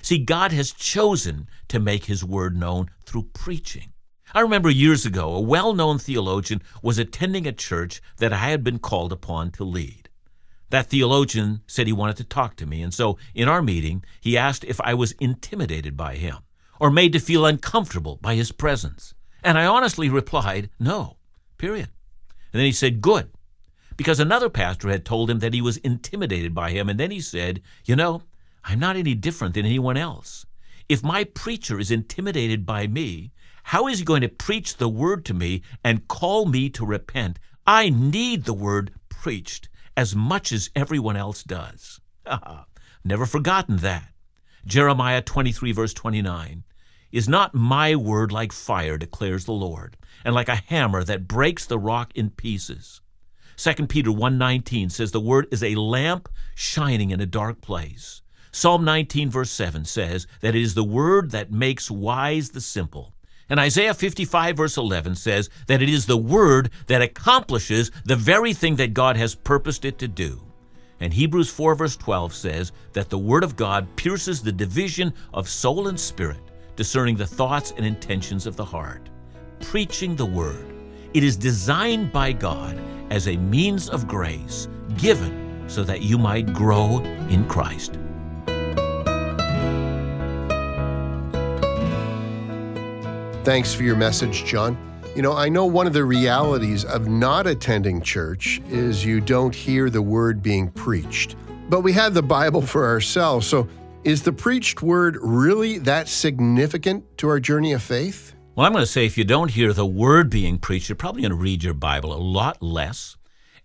See, 0.00 0.18
God 0.18 0.50
has 0.50 0.72
chosen 0.72 1.48
to 1.68 1.78
make 1.78 2.06
His 2.06 2.24
Word 2.24 2.56
known 2.56 2.90
through 3.04 3.28
preaching. 3.32 3.92
I 4.34 4.40
remember 4.40 4.70
years 4.70 5.04
ago, 5.04 5.34
a 5.34 5.40
well 5.40 5.74
known 5.74 5.98
theologian 5.98 6.62
was 6.82 6.98
attending 6.98 7.46
a 7.46 7.52
church 7.52 8.00
that 8.18 8.32
I 8.32 8.48
had 8.50 8.64
been 8.64 8.78
called 8.78 9.12
upon 9.12 9.50
to 9.52 9.64
lead. 9.64 10.08
That 10.70 10.86
theologian 10.86 11.62
said 11.66 11.86
he 11.86 11.92
wanted 11.92 12.16
to 12.16 12.24
talk 12.24 12.56
to 12.56 12.66
me, 12.66 12.80
and 12.80 12.94
so 12.94 13.18
in 13.34 13.46
our 13.48 13.60
meeting, 13.60 14.04
he 14.20 14.38
asked 14.38 14.64
if 14.64 14.80
I 14.80 14.94
was 14.94 15.12
intimidated 15.12 15.96
by 15.96 16.14
him 16.14 16.38
or 16.80 16.90
made 16.90 17.12
to 17.12 17.20
feel 17.20 17.44
uncomfortable 17.44 18.18
by 18.22 18.34
his 18.34 18.52
presence. 18.52 19.14
And 19.44 19.58
I 19.58 19.66
honestly 19.66 20.08
replied, 20.08 20.70
no, 20.80 21.18
period. 21.58 21.90
And 22.52 22.60
then 22.60 22.66
he 22.66 22.72
said, 22.72 23.02
good, 23.02 23.30
because 23.96 24.18
another 24.18 24.48
pastor 24.48 24.88
had 24.88 25.04
told 25.04 25.28
him 25.30 25.40
that 25.40 25.54
he 25.54 25.60
was 25.60 25.76
intimidated 25.78 26.54
by 26.54 26.70
him. 26.70 26.88
And 26.88 26.98
then 26.98 27.10
he 27.10 27.20
said, 27.20 27.60
you 27.84 27.94
know, 27.94 28.22
I'm 28.64 28.78
not 28.78 28.96
any 28.96 29.14
different 29.14 29.54
than 29.54 29.66
anyone 29.66 29.96
else. 29.96 30.46
If 30.88 31.02
my 31.02 31.24
preacher 31.24 31.78
is 31.78 31.90
intimidated 31.90 32.66
by 32.66 32.86
me, 32.86 33.32
how 33.64 33.86
is 33.86 33.98
he 33.98 34.04
going 34.04 34.22
to 34.22 34.28
preach 34.28 34.76
the 34.76 34.88
word 34.88 35.24
to 35.26 35.34
me 35.34 35.62
and 35.84 36.08
call 36.08 36.46
me 36.46 36.68
to 36.70 36.84
repent? 36.84 37.38
I 37.66 37.90
need 37.90 38.44
the 38.44 38.54
word 38.54 38.92
preached 39.08 39.68
as 39.96 40.16
much 40.16 40.52
as 40.52 40.70
everyone 40.74 41.16
else 41.16 41.42
does. 41.42 42.00
Never 43.04 43.26
forgotten 43.26 43.78
that. 43.78 44.08
Jeremiah 44.64 45.22
23, 45.22 45.72
verse 45.72 45.94
29. 45.94 46.64
Is 47.10 47.28
not 47.28 47.54
my 47.54 47.94
word 47.94 48.32
like 48.32 48.52
fire, 48.52 48.96
declares 48.96 49.44
the 49.44 49.52
Lord, 49.52 49.96
and 50.24 50.34
like 50.34 50.48
a 50.48 50.62
hammer 50.66 51.04
that 51.04 51.28
breaks 51.28 51.66
the 51.66 51.78
rock 51.78 52.10
in 52.14 52.30
pieces? 52.30 53.00
2 53.56 53.86
Peter 53.86 54.10
1:19 54.10 54.90
says 54.90 55.12
the 55.12 55.20
word 55.20 55.46
is 55.52 55.62
a 55.62 55.74
lamp 55.74 56.28
shining 56.54 57.10
in 57.10 57.20
a 57.20 57.26
dark 57.26 57.60
place. 57.60 58.22
Psalm 58.50 58.84
19 58.84 59.30
verse 59.30 59.50
7 59.50 59.84
says 59.84 60.26
that 60.40 60.54
it 60.54 60.62
is 60.62 60.74
the 60.74 60.84
word 60.84 61.30
that 61.32 61.52
makes 61.52 61.90
wise 61.90 62.50
the 62.50 62.60
simple. 62.60 63.14
And 63.52 63.60
Isaiah 63.60 63.92
55, 63.92 64.56
verse 64.56 64.78
11 64.78 65.14
says 65.14 65.50
that 65.66 65.82
it 65.82 65.90
is 65.90 66.06
the 66.06 66.16
Word 66.16 66.70
that 66.86 67.02
accomplishes 67.02 67.90
the 68.06 68.16
very 68.16 68.54
thing 68.54 68.76
that 68.76 68.94
God 68.94 69.18
has 69.18 69.34
purposed 69.34 69.84
it 69.84 69.98
to 69.98 70.08
do. 70.08 70.40
And 71.00 71.12
Hebrews 71.12 71.50
4, 71.50 71.74
verse 71.74 71.94
12 71.98 72.32
says 72.32 72.72
that 72.94 73.10
the 73.10 73.18
Word 73.18 73.44
of 73.44 73.54
God 73.54 73.94
pierces 73.94 74.40
the 74.40 74.52
division 74.52 75.12
of 75.34 75.50
soul 75.50 75.88
and 75.88 76.00
spirit, 76.00 76.40
discerning 76.76 77.14
the 77.14 77.26
thoughts 77.26 77.74
and 77.76 77.84
intentions 77.84 78.46
of 78.46 78.56
the 78.56 78.64
heart. 78.64 79.10
Preaching 79.60 80.16
the 80.16 80.24
Word. 80.24 80.72
It 81.12 81.22
is 81.22 81.36
designed 81.36 82.10
by 82.10 82.32
God 82.32 82.80
as 83.10 83.28
a 83.28 83.36
means 83.36 83.90
of 83.90 84.08
grace 84.08 84.66
given 84.96 85.68
so 85.68 85.82
that 85.82 86.00
you 86.00 86.16
might 86.16 86.54
grow 86.54 87.00
in 87.28 87.46
Christ. 87.48 87.98
Thanks 93.44 93.74
for 93.74 93.82
your 93.82 93.96
message, 93.96 94.44
John. 94.44 94.78
You 95.16 95.22
know, 95.22 95.32
I 95.32 95.48
know 95.48 95.66
one 95.66 95.88
of 95.88 95.92
the 95.92 96.04
realities 96.04 96.84
of 96.84 97.08
not 97.08 97.48
attending 97.48 98.00
church 98.00 98.62
is 98.68 99.04
you 99.04 99.20
don't 99.20 99.52
hear 99.52 99.90
the 99.90 100.00
word 100.00 100.44
being 100.44 100.70
preached. 100.70 101.34
But 101.68 101.80
we 101.80 101.92
have 101.92 102.14
the 102.14 102.22
Bible 102.22 102.62
for 102.62 102.86
ourselves, 102.86 103.48
so 103.48 103.66
is 104.04 104.22
the 104.22 104.32
preached 104.32 104.80
word 104.80 105.18
really 105.20 105.78
that 105.78 106.06
significant 106.08 107.18
to 107.18 107.28
our 107.28 107.40
journey 107.40 107.72
of 107.72 107.82
faith? 107.82 108.32
Well, 108.54 108.64
I'm 108.64 108.72
going 108.72 108.84
to 108.84 108.90
say 108.90 109.06
if 109.06 109.18
you 109.18 109.24
don't 109.24 109.50
hear 109.50 109.72
the 109.72 109.86
word 109.86 110.30
being 110.30 110.56
preached, 110.58 110.88
you're 110.88 110.94
probably 110.94 111.22
going 111.22 111.30
to 111.30 111.36
read 111.36 111.64
your 111.64 111.74
Bible 111.74 112.12
a 112.12 112.22
lot 112.22 112.62
less. 112.62 113.16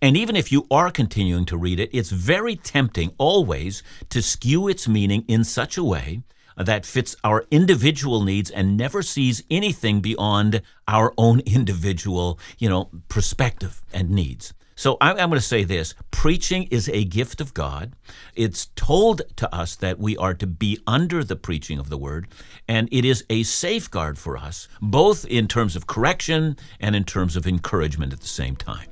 And 0.01 0.17
even 0.17 0.35
if 0.35 0.51
you 0.51 0.65
are 0.71 0.89
continuing 0.89 1.45
to 1.45 1.57
read 1.57 1.79
it, 1.79 1.91
it's 1.93 2.09
very 2.09 2.55
tempting 2.55 3.11
always 3.19 3.83
to 4.09 4.23
skew 4.23 4.67
its 4.67 4.87
meaning 4.87 5.23
in 5.27 5.43
such 5.43 5.77
a 5.77 5.83
way 5.83 6.23
that 6.58 6.86
fits 6.86 7.15
our 7.24 7.46
individual 7.52 8.24
needs 8.24 8.50
and 8.50 8.76
never 8.76 9.02
sees 9.02 9.43
anything 9.50 10.02
beyond 10.02 10.62
our 10.88 11.13
own 11.17 11.39
individual, 11.46 12.39
you 12.58 12.70
know, 12.70 12.89
perspective 13.08 13.84
and 13.93 14.10
needs. 14.10 14.54
So 14.78 14.96
I'm, 15.02 15.15
going 15.15 15.32
to 15.32 15.41
say 15.41 15.63
this 15.63 15.96
preaching 16.12 16.63
is 16.70 16.88
a 16.89 17.04
gift 17.04 17.41
of 17.41 17.56
God. 17.56 17.93
It's 18.36 18.67
told 18.76 19.24
to 19.38 19.54
us 19.54 19.76
that 19.78 19.98
we 19.98 20.15
are 20.17 20.36
to 20.36 20.46
be 20.46 20.78
under 20.86 21.24
the 21.24 21.36
preaching 21.36 21.80
of 21.80 21.89
the 21.89 21.98
word, 21.98 22.28
and 22.67 22.88
it 22.91 23.04
is 23.04 23.26
a 23.28 23.41
safeguard 23.41 24.20
for 24.20 24.38
us, 24.38 24.67
both 24.80 25.26
in 25.26 25.48
terms 25.48 25.76
of 25.76 25.88
correction 25.88 26.58
and 26.80 26.96
in 26.96 27.06
terms 27.06 27.36
of 27.36 27.48
encouragement 27.48 28.13
at 28.13 28.20
the 28.20 28.28
same 28.28 28.56
time. 28.56 28.88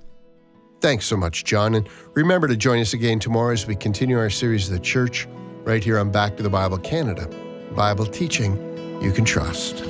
Thanks 0.82 1.06
so 1.06 1.18
much, 1.18 1.44
John. 1.44 1.76
And 1.76 1.88
remember 2.16 2.48
to 2.48 2.58
join 2.58 2.80
us 2.80 2.94
again 2.94 3.20
tomorrow 3.20 3.54
as 3.54 3.68
we 3.68 3.76
continue 3.76 4.18
our 4.18 4.32
series 4.32 4.68
of 4.68 4.74
the 4.74 4.80
church 4.80 5.28
right 5.64 5.84
here 5.84 6.00
on 6.00 6.12
Back 6.12 6.36
to 6.38 6.44
the 6.44 6.50
Bible 6.50 6.80
Canada. 6.80 7.30
Bible 7.74 8.06
teaching 8.06 8.58
you 9.02 9.12
can 9.12 9.26
trust. 9.26 9.84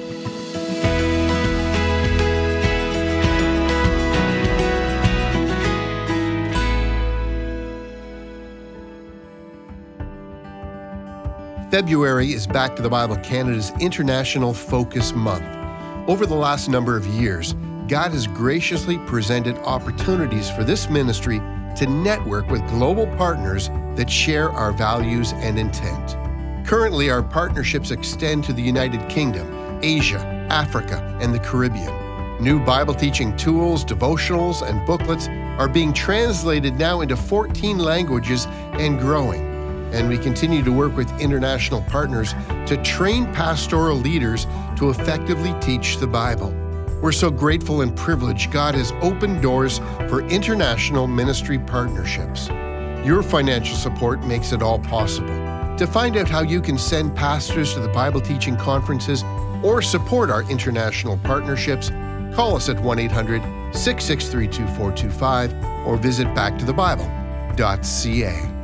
February 11.71 12.31
is 12.31 12.47
Back 12.47 12.77
to 12.77 12.81
the 12.81 12.89
Bible 12.89 13.17
Canada's 13.17 13.71
International 13.81 14.53
Focus 14.53 15.13
Month. 15.13 15.43
Over 16.07 16.25
the 16.25 16.35
last 16.35 16.69
number 16.69 16.95
of 16.95 17.05
years, 17.07 17.53
God 17.87 18.11
has 18.11 18.27
graciously 18.27 18.97
presented 18.99 19.57
opportunities 19.57 20.49
for 20.49 20.63
this 20.63 20.89
ministry 20.89 21.39
to 21.75 21.85
network 21.85 22.49
with 22.49 22.65
global 22.69 23.07
partners 23.17 23.69
that 23.95 24.09
share 24.09 24.49
our 24.51 24.71
values 24.71 25.33
and 25.33 25.59
intent. 25.59 26.15
Currently, 26.65 27.11
our 27.11 27.21
partnerships 27.21 27.91
extend 27.91 28.43
to 28.45 28.53
the 28.53 28.61
United 28.61 29.07
Kingdom, 29.07 29.79
Asia, 29.83 30.17
Africa, 30.49 31.15
and 31.21 31.31
the 31.31 31.37
Caribbean. 31.37 31.93
New 32.43 32.59
Bible 32.65 32.95
teaching 32.95 33.37
tools, 33.37 33.85
devotionals, 33.85 34.67
and 34.67 34.83
booklets 34.87 35.27
are 35.59 35.69
being 35.69 35.93
translated 35.93 36.79
now 36.79 37.01
into 37.01 37.15
14 37.15 37.77
languages 37.77 38.47
and 38.79 38.99
growing. 38.99 39.45
And 39.93 40.09
we 40.09 40.17
continue 40.17 40.63
to 40.63 40.71
work 40.71 40.97
with 40.97 41.21
international 41.21 41.83
partners 41.83 42.33
to 42.65 42.81
train 42.81 43.31
pastoral 43.31 43.97
leaders 43.97 44.47
to 44.77 44.89
effectively 44.89 45.53
teach 45.61 45.97
the 45.97 46.07
Bible. 46.07 46.49
We're 46.99 47.11
so 47.11 47.29
grateful 47.29 47.81
and 47.81 47.95
privileged 47.95 48.51
God 48.51 48.73
has 48.73 48.91
opened 49.03 49.43
doors 49.43 49.77
for 50.09 50.23
international 50.29 51.05
ministry 51.05 51.59
partnerships. 51.59 52.47
Your 53.05 53.21
financial 53.21 53.77
support 53.77 54.23
makes 54.23 54.51
it 54.51 54.63
all 54.63 54.79
possible. 54.79 55.44
To 55.77 55.85
find 55.85 56.15
out 56.15 56.29
how 56.29 56.41
you 56.41 56.61
can 56.61 56.77
send 56.77 57.17
pastors 57.17 57.73
to 57.73 57.81
the 57.81 57.89
Bible 57.89 58.21
teaching 58.21 58.55
conferences 58.55 59.25
or 59.61 59.81
support 59.81 60.29
our 60.29 60.43
international 60.43 61.17
partnerships, 61.17 61.89
call 62.33 62.55
us 62.55 62.69
at 62.69 62.79
1 62.79 62.99
800 62.99 63.41
663 63.75 64.47
2425 64.47 65.53
or 65.85 65.97
visit 65.97 66.27
backtothebible.ca. 66.27 68.54